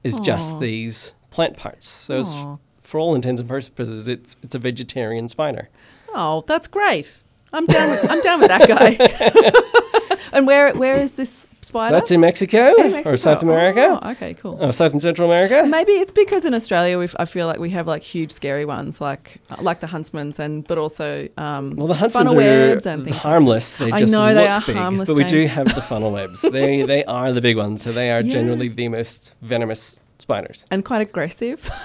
is 0.04 0.18
just 0.20 0.60
these 0.60 1.12
plant 1.30 1.56
parts. 1.56 1.88
So, 1.88 2.20
it's, 2.20 2.34
for 2.80 2.98
all 2.98 3.14
intents 3.14 3.40
and 3.40 3.48
purposes, 3.48 4.08
it's 4.08 4.36
it's 4.42 4.54
a 4.54 4.58
vegetarian 4.58 5.28
spider. 5.28 5.68
Oh, 6.14 6.42
that's 6.46 6.68
great. 6.68 7.20
I'm 7.52 7.66
down 7.66 7.90
with 7.90 8.10
I'm 8.10 8.20
down 8.22 8.40
with 8.40 8.48
that 8.48 8.66
guy. 8.66 10.18
and 10.32 10.46
where 10.46 10.72
where 10.72 10.98
is 10.98 11.12
this 11.12 11.46
So 11.72 11.90
that's 11.90 12.10
in 12.10 12.20
Mexico, 12.20 12.74
In 12.78 12.92
Mexico. 12.92 13.10
or 13.12 13.16
South 13.16 13.42
America, 13.42 13.98
Oh, 14.02 14.10
okay, 14.10 14.34
cool. 14.34 14.58
oh, 14.60 14.70
South 14.70 14.92
and 14.92 15.02
Central 15.02 15.30
America. 15.30 15.66
Maybe 15.68 15.92
it's 15.92 16.12
because 16.12 16.44
in 16.44 16.54
Australia 16.54 16.98
we 16.98 17.06
I 17.18 17.24
feel 17.24 17.46
like 17.46 17.58
we 17.60 17.70
have 17.70 17.86
like 17.86 18.02
huge 18.02 18.30
scary 18.30 18.64
ones 18.64 19.00
like 19.00 19.36
like 19.60 19.80
the 19.80 19.86
huntsmans 19.86 20.38
and 20.38 20.66
but 20.66 20.78
also 20.78 21.28
um, 21.36 21.76
Well, 21.76 21.86
the 21.86 21.94
huntsmen 21.94 22.26
funnel 22.26 22.40
are 22.40 22.68
webs 22.70 22.86
and 22.86 23.06
like 23.06 23.14
harmless. 23.14 23.76
They 23.76 23.92
I 23.92 24.00
know 24.00 24.22
look 24.26 24.34
they 24.34 24.46
are 24.46 24.62
big, 24.66 24.76
harmless, 24.76 25.08
but 25.08 25.16
we 25.16 25.24
do 25.24 25.46
have 25.46 25.74
the 25.74 25.82
funnel 25.82 26.12
webs. 26.12 26.42
they 26.42 26.82
they 26.92 27.04
are 27.04 27.32
the 27.32 27.40
big 27.40 27.56
ones, 27.56 27.82
so 27.82 27.92
they 27.92 28.10
are 28.10 28.20
Yeah. 28.20 28.32
generally 28.32 28.68
the 28.68 28.88
most 28.88 29.34
venomous 29.42 30.00
spiders. 30.18 30.64
and 30.70 30.84
quite 30.84 31.02
aggressive. 31.02 31.68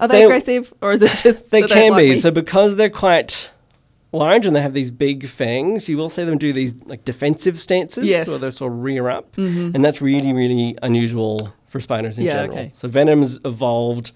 Are 0.00 0.06
they, 0.06 0.18
They- 0.18 0.24
aggressive 0.26 0.72
or 0.80 0.92
is 0.92 1.02
it 1.02 1.16
just 1.16 1.50
They 1.50 1.62
can 1.62 1.90
like 1.92 1.98
be. 2.00 2.14
So 2.16 2.30
because 2.30 2.76
they're 2.76 2.88
quite 3.06 3.50
large 4.12 4.46
and 4.46 4.54
they 4.56 4.62
have 4.62 4.72
these 4.74 4.90
big 4.90 5.28
fangs. 5.28 5.88
You 5.88 5.96
will 5.98 6.08
see 6.08 6.24
them 6.24 6.38
do 6.38 6.52
these 6.52 6.74
like 6.86 7.04
defensive 7.04 7.58
stances 7.58 8.06
Yes. 8.06 8.28
where 8.28 8.38
they 8.38 8.50
sort 8.50 8.72
of 8.72 8.78
rear 8.82 9.08
up. 9.08 9.36
And 9.36 9.84
that's 9.84 10.00
really, 10.00 10.32
really 10.32 10.76
unusual 10.82 11.52
for 11.66 11.80
spiders 11.80 12.18
in 12.18 12.24
Yeah, 12.24 12.32
general. 12.32 12.58
okay. 12.58 12.70
So 12.74 12.88
venom's 12.88 13.38
evolved 13.44 14.12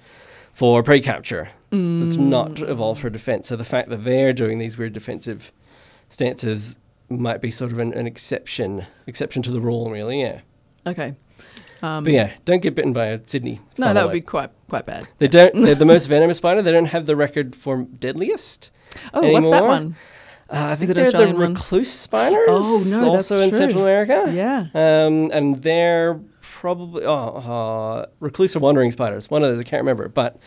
for 0.52 0.82
prey 0.82 1.00
capture. 1.00 1.50
So 1.70 1.76
it's 2.04 2.16
not 2.16 2.56
Mm. 2.56 2.68
evolved 2.68 3.00
for 3.00 3.08
defense. 3.10 3.48
So 3.48 3.56
the 3.56 3.64
fact 3.64 3.88
that 3.88 4.04
they're 4.04 4.32
doing 4.34 4.58
these 4.58 4.76
weird 4.76 4.92
defensive 4.92 5.50
stances 6.10 6.78
might 7.08 7.40
be 7.40 7.50
sort 7.50 7.72
of 7.72 7.78
an, 7.78 7.92
an 7.94 8.06
exception 8.06 8.84
exception 9.06 9.42
to 9.42 9.50
the 9.50 9.60
rule, 9.60 9.90
really, 9.90 10.20
yeah. 10.20 10.40
Okay. 10.86 11.14
Um, 11.82 12.04
But 12.04 12.12
yeah, 12.12 12.30
don't 12.44 12.62
get 12.62 12.74
bitten 12.74 12.92
by 12.92 13.06
a 13.06 13.20
Sydney. 13.24 13.60
no, 13.78 13.92
that 13.92 14.04
would 14.04 14.12
be 14.12 14.20
quite 14.20 14.50
quite 14.68 14.86
bad. 14.86 15.08
They 15.18 15.28
don't. 15.28 15.52
They're 15.54 15.74
the 15.74 15.84
most 15.84 16.06
venomous 16.16 16.36
spider. 16.38 16.62
They 16.62 16.72
don't 16.72 16.86
have 16.86 17.06
the 17.06 17.16
record 17.16 17.54
for 17.56 17.82
deadliest. 17.98 18.70
Oh, 19.14 19.30
what's 19.30 19.50
that 19.50 19.64
one? 19.64 19.96
Uh, 20.50 20.66
I 20.66 20.76
think 20.76 20.92
they're 20.92 21.10
the 21.10 21.32
one? 21.32 21.54
recluse 21.54 21.90
spiders. 21.90 22.46
Oh, 22.48 22.84
no, 22.86 23.12
that's 23.12 23.30
also 23.30 23.42
in 23.42 23.50
true. 23.50 23.58
Central 23.58 23.82
America. 23.84 24.30
Yeah. 24.32 24.66
Um, 24.74 25.30
and 25.32 25.62
they're 25.62 26.20
probably 26.42 27.04
oh, 27.04 27.12
uh, 27.12 28.06
recluse 28.20 28.54
or 28.54 28.60
wandering 28.60 28.90
spiders. 28.92 29.30
One 29.30 29.42
of 29.42 29.50
those 29.50 29.60
I 29.60 29.62
can't 29.64 29.80
remember, 29.80 30.08
but 30.08 30.38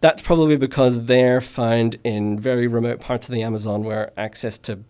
that's 0.00 0.22
probably 0.22 0.56
because 0.56 1.04
they're 1.06 1.40
found 1.40 1.96
in 2.04 2.38
very 2.38 2.66
remote 2.66 3.00
parts 3.00 3.28
of 3.28 3.34
the 3.34 3.42
Amazon 3.42 3.82
where 3.82 4.12
access 4.16 4.56
to 4.58 4.80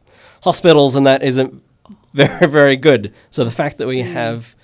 hospitals 0.42 0.94
and 0.94 1.06
that 1.06 1.22
isn't 1.22 1.62
very 2.12 2.46
very 2.46 2.76
good. 2.76 3.14
So 3.30 3.44
the 3.44 3.50
fact 3.50 3.78
that 3.78 3.86
we 3.86 4.02
have 4.02 4.54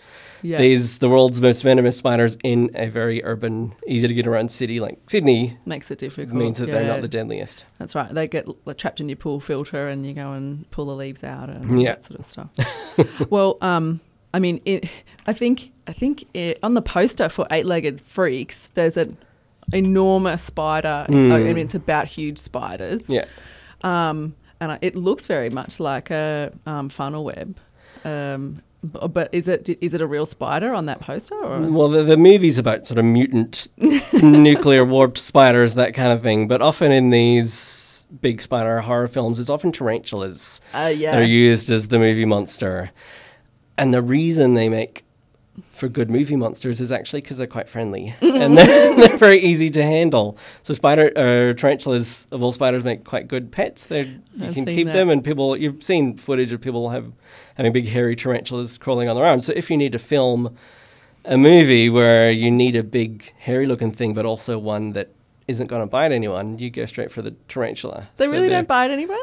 Yeah. 0.43 0.59
these 0.59 0.99
the 0.99 1.09
world's 1.09 1.41
most 1.41 1.63
venomous 1.63 1.97
spiders 1.97 2.37
in 2.45 2.71
a 2.75 2.89
very 2.89 3.23
urban, 3.25 3.75
easy 3.87 4.07
to 4.09 4.15
get 4.15 4.27
around 4.27 4.51
city 4.51 4.81
like 4.81 4.99
Sydney 5.09 5.57
Makes 5.67 5.91
it 5.91 5.99
difficult. 5.99 6.35
means 6.37 6.59
that 6.59 6.67
they're 6.67 6.87
not 6.87 7.01
the 7.03 7.09
deadliest. 7.09 7.65
That's 7.79 7.95
right. 7.95 8.13
They 8.13 8.29
get 8.29 8.47
trapped 8.77 9.01
in 9.01 9.09
your 9.09 9.17
pool 9.17 9.41
filter, 9.41 9.89
and 9.89 10.07
you 10.07 10.13
go 10.15 10.33
and 10.33 10.71
pull 10.71 10.87
the 10.87 10.95
leaves 10.97 11.25
out 11.25 11.49
and 11.49 11.81
Yeah. 11.81 11.95
that 11.95 12.05
sort 12.05 12.21
of 12.21 12.27
stuff. 12.27 12.51
well, 13.31 13.59
um, 13.61 14.01
I 14.35 14.39
mean, 14.39 14.61
it, 14.65 14.89
I 15.27 15.33
think 15.33 15.73
I 15.87 15.93
think 15.93 16.27
it, 16.35 16.59
on 16.63 16.75
the 16.75 16.83
poster 16.83 17.29
for 17.29 17.47
Eight-Legged 17.51 18.01
Freaks, 18.01 18.69
there's 18.75 18.97
an 18.97 19.17
enormous 19.73 20.43
spider. 20.43 21.07
Mm. 21.09 21.33
I 21.33 21.39
mean, 21.53 21.59
it's 21.59 21.75
about 21.75 22.07
huge 22.07 22.39
spiders. 22.39 23.09
Yeah. 23.09 23.25
Um, 23.83 24.35
and 24.61 24.79
it 24.83 24.97
looks 24.97 25.27
very 25.27 25.51
much 25.51 25.81
like 25.81 26.11
a 26.11 26.53
um, 26.67 26.89
funnel 26.89 27.25
web. 27.25 27.57
Um, 28.05 28.63
but 28.87 29.29
is 29.33 29.49
it 29.49 29.69
is 29.81 29.95
it 29.95 30.01
a 30.01 30.07
real 30.07 30.27
spider 30.27 30.75
on 30.75 30.87
that 30.87 31.01
poster? 31.01 31.35
Or? 31.35 31.61
Well, 31.61 31.89
the, 31.89 32.03
the 32.03 32.17
movie's 32.17 32.59
about 32.59 32.87
sort 32.87 32.99
of 32.99 33.05
mutant, 33.05 33.69
nuclear 34.23 34.85
warped 34.85 35.19
spiders, 35.19 35.75
that 35.75 35.95
kind 35.95 36.13
of 36.13 36.23
thing. 36.23 36.49
But 36.49 36.63
often 36.63 36.93
in 36.93 37.11
these 37.11 38.07
big 38.21 38.43
spider 38.43 38.81
horror 38.81 39.09
films, 39.09 39.39
it's 39.39 39.51
often 39.51 39.73
tarantulas. 39.73 40.61
Uh, 40.75 40.93
yeah. 40.95 41.13
They're 41.13 41.25
used 41.25 41.71
as 41.71 41.89
the 41.89 41.99
movie 41.99 42.25
monster. 42.25 42.91
And 43.79 43.93
the 43.93 44.03
reason 44.03 44.55
they 44.55 44.69
make 44.69 45.05
for 45.71 45.89
good 45.89 46.11
movie 46.11 46.37
monsters 46.37 46.81
is 46.81 46.91
actually 46.93 47.21
because 47.21 47.39
they're 47.39 47.47
quite 47.47 47.69
friendly 47.69 48.15
and 48.21 48.57
they're, 48.57 48.95
they're 49.09 49.17
very 49.17 49.39
easy 49.39 49.71
to 49.71 49.83
handle. 49.83 50.37
So 50.63 50.75
spider 50.75 51.07
uh, 51.17 51.53
tarantulas 51.55 52.27
of 52.31 52.43
all 52.43 52.53
spiders 52.53 52.85
make 52.85 53.05
quite 53.05 53.29
good 53.29 53.53
pets. 53.53 53.85
They're, 53.87 54.05
you 54.05 54.21
I've 54.43 54.55
can 54.55 54.67
keep 54.67 54.87
that. 54.87 54.95
them, 54.95 55.11
and 55.11 55.23
people 55.25 55.57
you've 55.57 55.83
seen 55.83 56.17
footage 56.17 56.53
of 56.53 56.61
people 56.61 56.91
have 56.91 57.13
having 57.57 57.73
big 57.73 57.89
hairy 57.89 58.17
tarantulas 58.17 58.79
crawling 58.79 59.09
on 59.09 59.17
their 59.17 59.25
arms. 59.25 59.47
So 59.47 59.53
if 59.57 59.71
you 59.71 59.77
need 59.77 59.93
to 59.93 59.99
film 59.99 60.57
a 61.25 61.37
movie 61.37 61.89
where 61.91 62.31
you 62.31 62.51
need 62.51 62.77
a 62.77 62.83
big 62.83 63.33
hairy 63.39 63.67
looking 63.67 63.91
thing, 63.93 64.15
but 64.15 64.25
also 64.27 64.59
one 64.59 64.93
that 64.93 65.11
isn't 65.49 65.67
going 65.69 65.81
to 65.81 65.87
bite 65.87 66.13
anyone, 66.13 66.59
you 66.59 66.71
go 66.71 66.87
straight 66.87 67.11
for 67.11 67.23
the 67.23 67.33
tarantula. 67.49 68.09
they 68.17 68.27
So 68.27 68.33
really 68.33 68.49
don't 68.49 68.69
bite 68.69 68.91
anyone. 68.91 69.19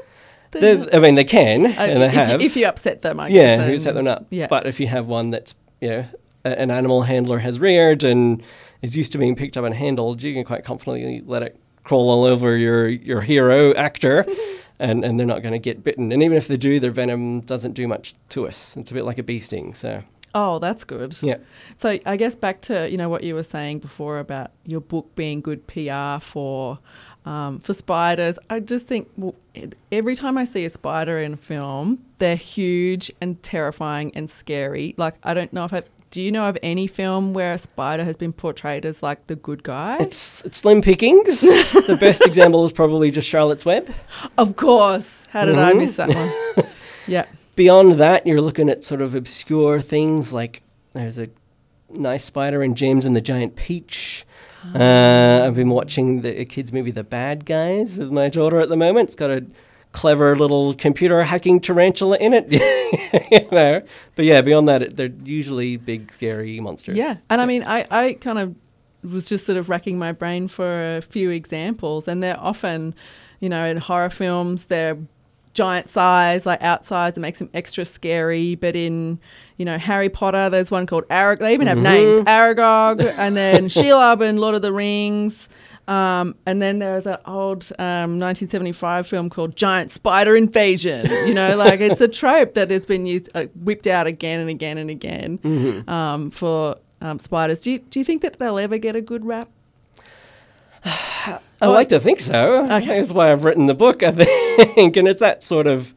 I 0.55 0.99
mean, 0.99 1.15
they 1.15 1.23
can, 1.23 1.65
Uh, 1.65 1.69
and 1.69 2.01
they 2.01 2.07
if, 2.07 2.13
have. 2.13 2.41
You, 2.41 2.45
if 2.45 2.55
you 2.55 2.65
upset 2.67 3.01
them, 3.01 3.19
I 3.19 3.27
yeah, 3.27 3.57
guess. 3.57 3.69
you 3.71 3.79
set 3.79 3.97
um, 3.97 4.05
them 4.05 4.07
up. 4.07 4.27
Yeah. 4.29 4.47
But 4.47 4.67
if 4.67 4.79
you 4.79 4.87
have 4.87 5.07
one 5.07 5.31
that's 5.31 5.55
you 5.81 5.89
know 5.89 6.05
a- 6.45 6.59
an 6.59 6.71
animal 6.71 7.03
handler 7.03 7.39
has 7.39 7.59
reared 7.59 8.03
and 8.03 8.41
is 8.81 8.95
used 8.97 9.11
to 9.13 9.17
being 9.17 9.35
picked 9.35 9.55
up 9.57 9.63
and 9.65 9.73
handled, 9.75 10.21
you 10.23 10.33
can 10.33 10.43
quite 10.43 10.63
confidently 10.65 11.21
let 11.25 11.43
it 11.43 11.59
crawl 11.83 12.09
all 12.09 12.23
over 12.23 12.55
your 12.57 12.87
your 12.87 13.21
hero 13.21 13.73
actor, 13.75 14.25
and 14.79 15.03
and 15.03 15.19
they're 15.19 15.27
not 15.27 15.41
going 15.41 15.53
to 15.53 15.59
get 15.59 15.83
bitten. 15.83 16.11
And 16.11 16.21
even 16.23 16.37
if 16.37 16.47
they 16.47 16.57
do, 16.57 16.79
their 16.79 16.91
venom 16.91 17.41
doesn't 17.41 17.73
do 17.73 17.87
much 17.87 18.15
to 18.29 18.47
us. 18.47 18.75
It's 18.77 18.91
a 18.91 18.93
bit 18.93 19.05
like 19.05 19.17
a 19.17 19.23
bee 19.23 19.39
sting. 19.39 19.73
So 19.73 20.03
oh, 20.35 20.59
that's 20.59 20.83
good. 20.83 21.15
yeah, 21.21 21.37
So 21.77 21.99
I 22.05 22.17
guess 22.17 22.35
back 22.35 22.61
to 22.61 22.89
you 22.89 22.97
know 22.97 23.09
what 23.09 23.23
you 23.23 23.35
were 23.35 23.43
saying 23.43 23.79
before 23.79 24.19
about 24.19 24.51
your 24.65 24.81
book 24.81 25.13
being 25.15 25.41
good 25.41 25.67
PR 25.67 26.19
for 26.19 26.79
um, 27.25 27.59
for 27.59 27.73
spiders. 27.73 28.37
I 28.49 28.59
just 28.59 28.87
think 28.87 29.09
well, 29.15 29.35
every 29.91 30.15
time 30.15 30.37
I 30.37 30.43
see 30.45 30.65
a 30.65 30.69
spider 30.69 31.19
in 31.19 31.33
a 31.33 31.37
film, 31.37 32.03
they're 32.17 32.35
huge 32.35 33.11
and 33.21 33.41
terrifying 33.43 34.11
and 34.15 34.29
scary. 34.29 34.93
Like 34.97 35.15
I 35.23 35.33
don't 35.33 35.53
know 35.53 35.65
if 35.65 35.73
I. 35.73 35.83
Do 36.13 36.21
you 36.21 36.31
know 36.31 36.47
of 36.47 36.59
any 36.61 36.85
film 36.85 37.33
where 37.33 37.53
a 37.53 37.57
spider 37.57 38.03
has 38.03 38.17
been 38.17 38.33
portrayed 38.33 38.85
as 38.85 39.01
like 39.01 39.25
the 39.25 39.35
good 39.35 39.63
guy? 39.63 39.97
it's 39.99 40.43
it's 40.45 40.57
slim 40.59 40.83
pickings. 40.83 41.41
the 41.87 41.97
best 41.99 42.23
example 42.23 42.63
is 42.65 42.71
probably 42.71 43.09
just 43.09 43.27
Charlotte's 43.27 43.65
Web. 43.65 43.91
of 44.37 44.55
course. 44.55 45.27
How 45.31 45.45
did 45.45 45.57
I 45.57 45.73
Mhm. 45.73 45.77
miss 45.77 45.95
that 45.95 46.09
one? 46.09 46.67
yeah. 47.07 47.25
Beyond 47.55 47.93
that, 47.99 48.27
you're 48.27 48.41
looking 48.41 48.69
at 48.69 48.83
sort 48.83 49.01
of 49.01 49.15
obscure 49.15 49.81
things 49.81 50.31
like 50.31 50.61
there's 50.93 51.17
a 51.17 51.29
nice 51.89 52.23
spider 52.25 52.61
in 52.61 52.75
James 52.75 53.07
and 53.07 53.15
the 53.15 53.21
Giant 53.21 53.55
Peach. 53.55 54.23
Uh, 54.75 55.41
I've 55.47 55.55
been 55.55 55.69
watching 55.69 56.21
the 56.21 56.45
kids' 56.45 56.71
movie 56.71 56.91
The 56.91 57.03
Bad 57.03 57.43
Guys 57.45 57.97
with 57.97 58.11
my 58.11 58.29
daughter 58.29 58.59
at 58.59 58.69
the 58.69 58.77
moment. 58.77 59.09
It's 59.09 59.15
got 59.15 59.31
a 59.31 59.43
clever 59.93 60.35
little 60.35 60.73
computer 60.73 61.23
hacking 61.23 61.61
tarantula 61.61 62.17
in 62.17 62.33
it. 62.33 62.51
you 63.31 63.49
know? 63.51 63.81
But 64.15 64.25
yeah, 64.25 64.41
beyond 64.41 64.67
that, 64.67 64.81
it, 64.81 64.97
they're 64.97 65.13
usually 65.23 65.77
big, 65.77 66.11
scary 66.11 66.59
monsters. 66.59 66.97
Yeah. 66.97 67.17
And 67.29 67.39
I 67.39 67.45
mean, 67.45 67.63
I, 67.63 67.85
I 67.89 68.13
kind 68.13 68.39
of 68.39 68.55
was 69.03 69.29
just 69.29 69.45
sort 69.45 69.57
of 69.57 69.69
racking 69.69 69.97
my 69.97 70.11
brain 70.11 70.47
for 70.47 70.97
a 70.97 71.01
few 71.01 71.29
examples, 71.29 72.07
and 72.07 72.21
they're 72.21 72.39
often, 72.39 72.95
you 73.39 73.49
know, 73.49 73.65
in 73.65 73.77
horror 73.77 74.09
films, 74.09 74.65
they're 74.65 74.97
giant 75.53 75.89
size, 75.89 76.45
like 76.45 76.59
outsized, 76.61 77.13
that 77.13 77.19
makes 77.19 77.39
them 77.39 77.49
extra 77.53 77.85
scary. 77.85 78.55
But 78.55 78.75
in, 78.75 79.19
you 79.57 79.65
know, 79.65 79.77
Harry 79.77 80.09
Potter, 80.09 80.49
there's 80.49 80.71
one 80.71 80.85
called 80.85 81.07
Arag. 81.09 81.39
They 81.39 81.53
even 81.53 81.67
have 81.67 81.77
mm-hmm. 81.77 81.83
names 81.83 82.17
Aragog, 82.25 83.01
and 83.17 83.37
then 83.37 83.65
Shelob 83.69 84.27
in 84.27 84.37
Lord 84.37 84.55
of 84.55 84.61
the 84.61 84.73
Rings. 84.73 85.49
Um, 85.87 86.35
and 86.45 86.61
then 86.61 86.79
there's 86.79 87.03
that 87.03 87.21
old 87.25 87.63
um, 87.77 88.19
1975 88.19 89.07
film 89.07 89.29
called 89.29 89.55
Giant 89.55 89.91
Spider 89.91 90.35
Invasion. 90.35 91.05
You 91.27 91.33
know, 91.33 91.55
like 91.57 91.81
it's 91.81 92.01
a 92.01 92.07
trope 92.07 92.53
that 92.53 92.71
has 92.71 92.85
been 92.85 93.05
used, 93.05 93.29
uh, 93.35 93.45
whipped 93.55 93.87
out 93.87 94.07
again 94.07 94.39
and 94.39 94.49
again 94.49 94.77
and 94.77 94.89
again 94.89 95.83
um, 95.87 96.31
for 96.31 96.77
um, 97.01 97.19
spiders. 97.19 97.61
Do 97.61 97.71
you, 97.71 97.79
do 97.79 97.99
you 97.99 98.05
think 98.05 98.21
that 98.21 98.39
they'll 98.39 98.57
ever 98.57 98.77
get 98.77 98.95
a 98.95 99.01
good 99.01 99.25
rap? 99.25 99.49
I 100.85 101.67
like 101.67 101.89
to 101.89 101.99
think 101.99 102.19
so. 102.19 102.65
Okay. 102.65 102.85
That's 102.85 103.11
why 103.11 103.31
I've 103.31 103.43
written 103.43 103.67
the 103.67 103.73
book, 103.73 104.03
I 104.03 104.11
think. 104.11 104.97
and 104.97 105.07
it's 105.07 105.19
that 105.19 105.43
sort 105.43 105.67
of, 105.67 105.93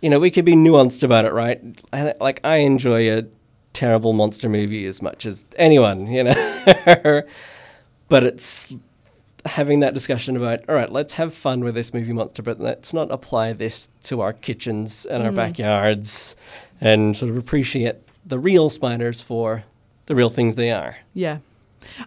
you 0.00 0.10
know, 0.10 0.20
we 0.20 0.30
could 0.30 0.44
be 0.44 0.54
nuanced 0.54 1.02
about 1.02 1.24
it, 1.24 1.32
right? 1.32 1.60
I, 1.92 2.14
like, 2.20 2.40
I 2.44 2.58
enjoy 2.58 3.16
a 3.16 3.24
terrible 3.72 4.12
monster 4.12 4.48
movie 4.48 4.86
as 4.86 5.02
much 5.02 5.26
as 5.26 5.44
anyone, 5.56 6.06
you 6.06 6.24
know? 6.24 6.32
but 8.08 8.22
it's 8.22 8.74
having 9.46 9.80
that 9.80 9.94
discussion 9.94 10.36
about, 10.36 10.60
all 10.68 10.74
right, 10.74 10.90
let's 10.90 11.14
have 11.14 11.34
fun 11.34 11.62
with 11.62 11.74
this 11.74 11.92
movie 11.92 12.12
monster, 12.12 12.42
but 12.42 12.60
let's 12.60 12.92
not 12.92 13.10
apply 13.10 13.52
this 13.52 13.88
to 14.04 14.20
our 14.20 14.32
kitchens 14.32 15.04
and 15.06 15.22
our 15.22 15.32
backyards 15.32 16.34
and 16.80 17.16
sort 17.16 17.30
of 17.30 17.36
appreciate 17.36 17.96
the 18.24 18.38
real 18.38 18.68
spiders 18.68 19.20
for 19.20 19.64
the 20.06 20.14
real 20.14 20.30
things 20.30 20.54
they 20.54 20.70
are. 20.70 20.96
Yeah. 21.12 21.38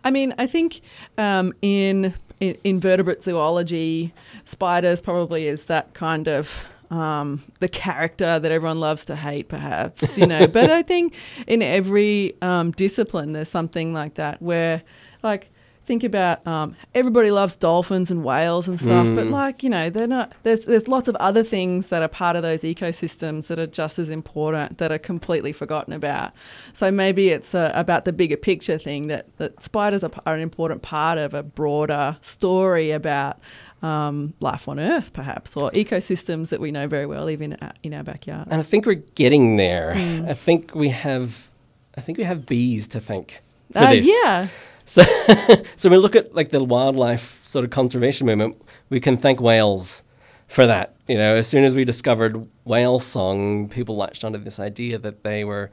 I 0.04 0.12
mean, 0.12 0.34
I 0.38 0.48
think 0.48 0.82
um, 1.18 1.54
in, 1.62 2.16
in 2.40 2.58
invertebrate 2.64 3.24
zoology, 3.24 4.14
spiders 4.46 5.00
probably 5.00 5.48
is 5.48 5.66
that 5.66 5.94
kind 5.94 6.28
of 6.28 6.66
um, 6.90 7.44
the 7.60 7.68
character 7.68 8.40
that 8.40 8.52
everyone 8.52 8.80
loves 8.80 9.06
to 9.06 9.16
hate, 9.16 9.48
perhaps, 9.48 10.18
you 10.18 10.26
know. 10.26 10.48
but 10.48 10.70
I 10.70 10.82
think 10.82 11.16
in 11.46 11.62
every 11.62 12.36
um, 12.42 12.72
discipline, 12.72 13.34
there's 13.34 13.50
something 13.50 13.94
like 13.94 14.16
that 14.16 14.42
where, 14.42 14.82
like, 15.22 15.50
think 15.88 16.04
about 16.04 16.46
um, 16.46 16.76
everybody 16.94 17.32
loves 17.32 17.56
dolphins 17.56 18.12
and 18.12 18.24
whales 18.24 18.68
and 18.68 18.78
stuff, 18.80 19.08
but 19.08 19.28
Mm. 19.28 19.32
like 19.32 19.64
you 19.64 19.70
know, 19.70 19.90
they're 19.90 20.06
not. 20.18 20.34
There's 20.44 20.66
there's 20.66 20.88
lots 20.88 21.08
of 21.08 21.16
other 21.16 21.44
things 21.44 21.88
that 21.90 22.02
are 22.04 22.08
part 22.24 22.36
of 22.36 22.44
those 22.44 22.62
ecosystems 22.62 23.48
that 23.48 23.58
are 23.58 23.66
just 23.82 23.98
as 23.98 24.10
important 24.10 24.78
that 24.80 24.92
are 24.92 25.00
completely 25.00 25.54
forgotten 25.54 25.94
about. 25.94 26.32
So 26.74 26.92
maybe 26.92 27.30
it's 27.30 27.56
uh, 27.56 27.72
about 27.74 28.06
the 28.06 28.14
bigger 28.14 28.38
picture 28.38 28.78
thing 28.78 29.08
that 29.08 29.26
that 29.38 29.64
spiders 29.64 30.04
are, 30.04 30.12
are 30.28 30.36
an 30.36 30.42
important 30.42 30.82
part 30.84 31.18
of 31.18 31.34
a 31.34 31.42
broader 31.44 32.18
story 32.22 32.92
about. 32.92 33.40
Um, 33.84 34.34
life 34.40 34.68
on 34.68 34.80
Earth, 34.80 35.14
perhaps, 35.14 35.56
or 35.56 35.70
ecosystems 35.70 36.50
that 36.50 36.60
we 36.60 36.72
know 36.72 36.88
very 36.88 37.06
well, 37.06 37.30
even 37.30 37.54
in 37.54 37.60
our, 37.62 37.74
in 37.84 37.94
our 37.94 38.02
backyard. 38.02 38.48
And 38.50 38.60
I 38.60 38.64
think 38.64 38.88
we're 38.88 39.04
getting 39.14 39.56
there. 39.58 39.94
Hmm. 39.94 40.26
I 40.28 40.34
think 40.34 40.74
we 40.74 40.90
have, 40.90 41.48
I 41.96 42.02
think 42.02 42.18
we 42.18 42.24
have 42.24 42.48
bees 42.48 42.88
to 42.88 43.00
thank 43.00 43.44
for 43.72 43.78
Uh, 43.78 43.92
this. 43.92 44.08
yeah, 44.10 44.48
So, 44.88 45.04
so 45.76 45.90
when 45.90 46.00
we 46.00 46.02
look 46.02 46.16
at 46.16 46.34
like 46.34 46.50
the 46.50 46.64
wildlife 46.64 47.46
sort 47.46 47.66
of 47.66 47.72
conservation 47.72 48.26
movement, 48.26 48.60
we 48.90 49.00
can 49.00 49.18
thank 49.18 49.40
whales 49.40 50.02
for 50.48 50.66
that. 50.66 50.96
You 51.08 51.18
know, 51.18 51.36
as 51.36 51.48
soon 51.48 51.66
as 51.66 51.76
we 51.76 51.84
discovered 51.84 52.48
whale 52.64 53.00
song, 53.00 53.68
people 53.70 53.98
latched 53.98 54.24
onto 54.24 54.40
this 54.40 54.60
idea 54.60 54.98
that 54.98 55.24
they 55.24 55.44
were 55.44 55.70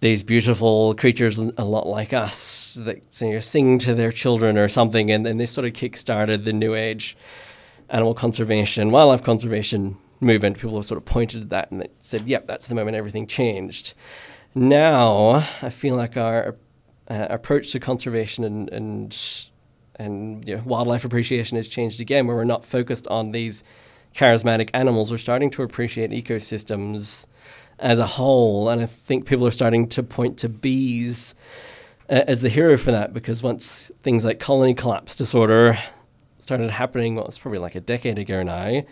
these 0.00 0.22
beautiful 0.22 0.94
creatures 0.94 1.38
a 1.38 1.64
lot 1.64 1.86
like 1.86 2.12
us 2.12 2.74
that 2.74 3.20
you 3.22 3.32
know, 3.32 3.40
sing 3.40 3.78
to 3.78 3.94
their 3.94 4.12
children 4.12 4.58
or 4.58 4.68
something, 4.68 5.10
and 5.10 5.24
then 5.24 5.38
they 5.38 5.46
sort 5.46 5.66
of 5.66 5.72
kick-started 5.72 6.44
the 6.44 6.52
new 6.52 6.74
age 6.74 7.16
animal 7.88 8.12
conservation, 8.12 8.90
wildlife 8.90 9.22
conservation 9.22 9.96
movement. 10.20 10.58
People 10.58 10.76
have 10.76 10.84
sort 10.84 10.98
of 10.98 11.06
pointed 11.06 11.42
at 11.42 11.48
that 11.48 11.70
and 11.70 11.88
said, 12.00 12.28
"Yep, 12.28 12.46
that's 12.46 12.66
the 12.66 12.74
moment 12.74 12.96
everything 12.96 13.26
changed." 13.26 13.94
Now, 14.54 15.46
I 15.62 15.70
feel 15.70 15.96
like 15.96 16.18
our 16.18 16.56
uh, 17.08 17.26
approach 17.30 17.72
to 17.72 17.80
conservation 17.80 18.44
and 18.44 18.68
and 18.70 19.48
and 19.96 20.46
you 20.46 20.56
know, 20.56 20.62
wildlife 20.64 21.04
appreciation 21.04 21.56
has 21.56 21.68
changed 21.68 22.00
again, 22.00 22.26
where 22.26 22.36
we're 22.36 22.44
not 22.44 22.64
focused 22.64 23.06
on 23.08 23.30
these 23.30 23.62
charismatic 24.14 24.70
animals. 24.74 25.10
We're 25.10 25.18
starting 25.18 25.50
to 25.50 25.62
appreciate 25.62 26.10
ecosystems 26.10 27.26
as 27.78 27.98
a 27.98 28.06
whole, 28.06 28.68
and 28.68 28.82
I 28.82 28.86
think 28.86 29.26
people 29.26 29.46
are 29.46 29.52
starting 29.52 29.88
to 29.90 30.02
point 30.02 30.38
to 30.38 30.48
bees 30.48 31.34
uh, 32.10 32.22
as 32.26 32.40
the 32.40 32.48
hero 32.48 32.76
for 32.76 32.90
that 32.92 33.14
because 33.14 33.42
once 33.42 33.90
things 34.02 34.24
like 34.24 34.40
colony 34.40 34.74
collapse 34.74 35.16
disorder 35.16 35.78
started 36.38 36.70
happening, 36.70 37.14
well, 37.14 37.26
it's 37.26 37.38
probably 37.38 37.58
like 37.60 37.74
a 37.74 37.80
decade 37.80 38.18
ago 38.18 38.42
now 38.42 38.82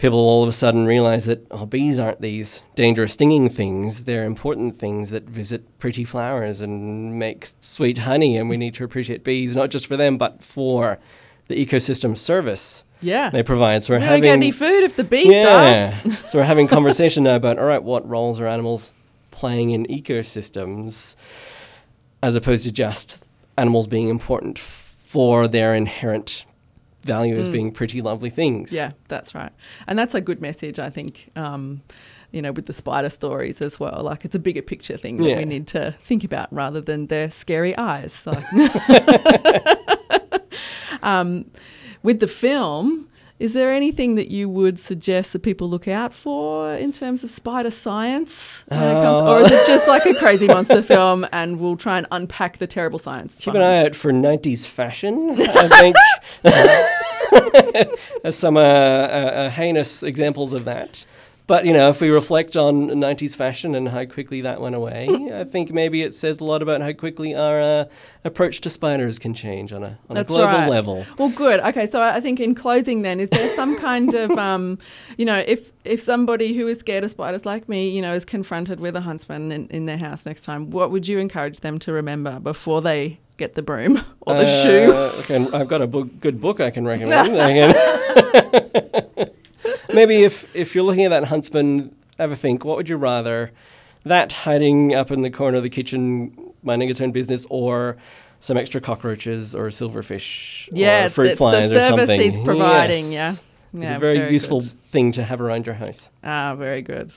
people 0.00 0.18
all 0.18 0.42
of 0.42 0.48
a 0.48 0.52
sudden 0.52 0.86
realize 0.86 1.26
that 1.26 1.46
oh, 1.50 1.66
bees 1.66 2.00
aren't 2.00 2.22
these 2.22 2.62
dangerous 2.74 3.12
stinging 3.12 3.50
things. 3.50 4.04
They're 4.04 4.24
important 4.24 4.74
things 4.74 5.10
that 5.10 5.24
visit 5.24 5.78
pretty 5.78 6.04
flowers 6.04 6.62
and 6.62 7.18
make 7.18 7.46
sweet 7.60 7.98
honey. 7.98 8.38
And 8.38 8.48
we 8.48 8.56
need 8.56 8.74
to 8.74 8.84
appreciate 8.84 9.22
bees, 9.22 9.54
not 9.54 9.70
just 9.70 9.86
for 9.86 9.98
them, 9.98 10.16
but 10.16 10.42
for 10.42 10.98
the 11.48 11.66
ecosystem 11.66 12.16
service 12.16 12.84
yeah. 13.02 13.28
they 13.28 13.42
provide. 13.42 13.84
So 13.84 13.92
we're 13.92 13.98
we 13.98 14.04
having 14.04 14.22
don't 14.22 14.28
get 14.28 14.32
any 14.32 14.52
food 14.52 14.84
if 14.84 14.96
the 14.96 15.04
bees 15.04 15.26
yeah. 15.26 16.00
die. 16.02 16.14
so 16.24 16.38
we're 16.38 16.44
having 16.44 16.66
conversation 16.66 17.24
now 17.24 17.36
about 17.36 17.58
all 17.58 17.66
right, 17.66 17.82
what 17.82 18.08
roles 18.08 18.40
are 18.40 18.46
animals 18.46 18.92
playing 19.30 19.70
in 19.70 19.84
ecosystems, 19.86 21.14
as 22.22 22.36
opposed 22.36 22.64
to 22.64 22.72
just 22.72 23.22
animals 23.58 23.86
being 23.86 24.08
important 24.08 24.58
for 24.58 25.46
their 25.46 25.74
inherent 25.74 26.46
value 27.02 27.36
as 27.36 27.48
being 27.48 27.72
pretty 27.72 28.02
lovely 28.02 28.30
things. 28.30 28.72
Yeah, 28.72 28.92
that's 29.08 29.34
right. 29.34 29.52
And 29.86 29.98
that's 29.98 30.14
a 30.14 30.20
good 30.20 30.40
message, 30.40 30.78
I 30.78 30.90
think. 30.90 31.30
Um, 31.36 31.82
you 32.32 32.40
know, 32.40 32.52
with 32.52 32.66
the 32.66 32.72
spider 32.72 33.10
stories 33.10 33.60
as 33.60 33.80
well. 33.80 34.02
Like 34.04 34.24
it's 34.24 34.36
a 34.36 34.38
bigger 34.38 34.62
picture 34.62 34.96
thing 34.96 35.16
that 35.16 35.28
Yeah. 35.28 35.38
we 35.38 35.44
need 35.44 35.66
to 35.68 35.96
think 36.02 36.22
about 36.22 36.52
rather 36.52 36.80
than 36.80 37.08
their 37.08 37.28
scary 37.28 37.76
eyes. 37.76 38.12
So. 38.12 38.40
um, 41.02 41.50
with 42.02 42.20
the 42.20 42.28
film, 42.28 43.08
is 43.40 43.54
there 43.54 43.72
anything 43.72 44.16
that 44.16 44.30
you 44.30 44.50
would 44.50 44.78
suggest 44.78 45.32
that 45.32 45.42
people 45.42 45.68
look 45.68 45.88
out 45.88 46.12
for 46.12 46.74
in 46.74 46.92
terms 46.92 47.24
of 47.24 47.30
spider 47.30 47.70
science? 47.70 48.64
Comes, 48.68 49.16
or 49.16 49.40
is 49.40 49.50
it 49.50 49.66
just 49.66 49.88
like 49.88 50.04
a 50.04 50.14
crazy 50.14 50.46
monster 50.46 50.82
film 50.82 51.26
and 51.32 51.58
we'll 51.58 51.78
try 51.78 51.96
and 51.96 52.06
unpack 52.12 52.58
the 52.58 52.66
terrible 52.66 52.98
science? 52.98 53.38
Keep 53.40 53.54
an 53.54 53.62
eye 53.62 53.86
out 53.86 53.94
for 53.94 54.12
90s 54.12 54.66
fashion, 54.66 55.36
I 55.40 55.68
think. 55.68 55.96
Some 58.30 58.58
uh, 58.58 58.60
uh, 58.60 58.62
uh, 58.62 59.50
heinous 59.50 60.02
examples 60.02 60.52
of 60.52 60.66
that. 60.66 61.06
But, 61.50 61.66
you 61.66 61.72
know, 61.72 61.88
if 61.88 62.00
we 62.00 62.10
reflect 62.10 62.56
on 62.56 62.90
90s 62.90 63.34
fashion 63.34 63.74
and 63.74 63.88
how 63.88 64.04
quickly 64.04 64.42
that 64.42 64.60
went 64.60 64.76
away, 64.76 65.08
I 65.34 65.42
think 65.42 65.72
maybe 65.72 66.00
it 66.04 66.14
says 66.14 66.38
a 66.38 66.44
lot 66.44 66.62
about 66.62 66.80
how 66.80 66.92
quickly 66.92 67.34
our 67.34 67.60
uh, 67.60 67.84
approach 68.22 68.60
to 68.60 68.70
spiders 68.70 69.18
can 69.18 69.34
change 69.34 69.72
on 69.72 69.82
a, 69.82 69.98
on 70.08 70.14
That's 70.14 70.32
a 70.32 70.36
global 70.36 70.58
right. 70.58 70.70
level. 70.70 71.04
Well, 71.18 71.30
good. 71.30 71.58
Okay, 71.58 71.86
so 71.86 72.00
I 72.00 72.20
think 72.20 72.38
in 72.38 72.54
closing, 72.54 73.02
then, 73.02 73.18
is 73.18 73.30
there 73.30 73.52
some 73.56 73.76
kind 73.80 74.14
of, 74.14 74.30
um, 74.38 74.78
you 75.16 75.24
know, 75.24 75.42
if 75.44 75.72
if 75.84 76.00
somebody 76.00 76.54
who 76.54 76.68
is 76.68 76.78
scared 76.78 77.02
of 77.02 77.10
spiders 77.10 77.44
like 77.44 77.68
me, 77.68 77.90
you 77.90 78.00
know, 78.00 78.14
is 78.14 78.24
confronted 78.24 78.78
with 78.78 78.94
a 78.94 79.00
huntsman 79.00 79.50
in, 79.50 79.66
in 79.70 79.86
their 79.86 79.98
house 79.98 80.26
next 80.26 80.42
time, 80.42 80.70
what 80.70 80.92
would 80.92 81.08
you 81.08 81.18
encourage 81.18 81.62
them 81.62 81.80
to 81.80 81.92
remember 81.92 82.38
before 82.38 82.80
they 82.80 83.18
get 83.38 83.54
the 83.54 83.62
broom 83.62 84.00
or 84.20 84.38
the 84.38 84.46
shoe? 84.46 84.92
Uh, 84.92 85.16
I 85.18 85.22
can- 85.22 85.52
I've 85.52 85.66
got 85.66 85.82
a 85.82 85.88
book, 85.88 86.20
good 86.20 86.40
book 86.40 86.60
I 86.60 86.70
can 86.70 86.86
recommend. 86.86 87.74
Maybe 89.94 90.22
if, 90.22 90.54
if 90.54 90.74
you're 90.74 90.84
looking 90.84 91.04
at 91.04 91.10
that 91.10 91.24
huntsman, 91.24 91.94
ever 92.18 92.34
think. 92.36 92.64
What 92.64 92.76
would 92.76 92.88
you 92.88 92.96
rather? 92.96 93.52
That 94.04 94.32
hiding 94.32 94.94
up 94.94 95.10
in 95.10 95.22
the 95.22 95.30
corner 95.30 95.58
of 95.58 95.62
the 95.62 95.68
kitchen, 95.70 96.52
minding 96.62 96.88
its 96.90 97.00
own 97.00 97.12
business, 97.12 97.46
or 97.50 97.96
some 98.40 98.56
extra 98.56 98.80
cockroaches 98.80 99.54
or 99.54 99.66
silverfish 99.68 100.68
Yeah, 100.72 101.06
or 101.06 101.10
fruit 101.10 101.36
flies 101.36 101.68
the 101.70 101.76
or 101.76 101.78
service 101.88 102.08
something? 102.08 102.20
he's 102.20 102.38
providing. 102.38 103.12
Yes. 103.12 103.42
Yeah. 103.42 103.46
It's 103.72 103.84
Yeah, 103.84 103.96
a 103.96 103.98
very, 104.00 104.18
very 104.18 104.32
useful 104.32 104.60
good. 104.60 104.80
thing 104.80 105.12
to 105.12 105.22
have 105.22 105.40
around 105.40 105.64
your 105.66 105.76
house. 105.76 106.10
Ah, 106.24 106.54
very 106.56 106.82
good. 106.82 107.12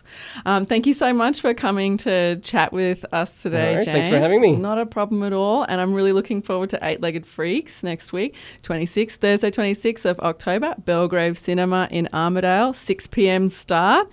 Um, 0.45 0.65
thank 0.65 0.85
you 0.85 0.93
so 0.93 1.11
much 1.13 1.41
for 1.41 1.53
coming 1.53 1.97
to 1.97 2.37
chat 2.37 2.71
with 2.71 3.05
us 3.11 3.41
today. 3.41 3.73
James. 3.73 3.85
Thanks 3.85 4.07
for 4.07 4.19
having 4.19 4.39
me. 4.39 4.55
Not 4.55 4.77
a 4.77 4.85
problem 4.85 5.23
at 5.23 5.33
all. 5.33 5.63
And 5.63 5.81
I'm 5.81 5.93
really 5.93 6.11
looking 6.13 6.41
forward 6.41 6.69
to 6.69 6.79
Eight 6.83 7.01
Legged 7.01 7.25
Freaks 7.25 7.83
next 7.83 8.13
week, 8.13 8.35
26th, 8.61 9.15
Thursday, 9.15 9.49
26th 9.51 10.05
of 10.05 10.19
October, 10.19 10.75
Belgrave 10.85 11.37
Cinema 11.39 11.87
in 11.91 12.07
Armidale, 12.13 12.75
6 12.75 13.07
p.m. 13.07 13.49
start. 13.49 14.07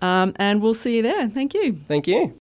Um, 0.00 0.32
and 0.36 0.62
we'll 0.62 0.74
see 0.74 0.96
you 0.96 1.02
there. 1.02 1.28
Thank 1.28 1.52
you. 1.54 1.78
Thank 1.88 2.06
you. 2.06 2.38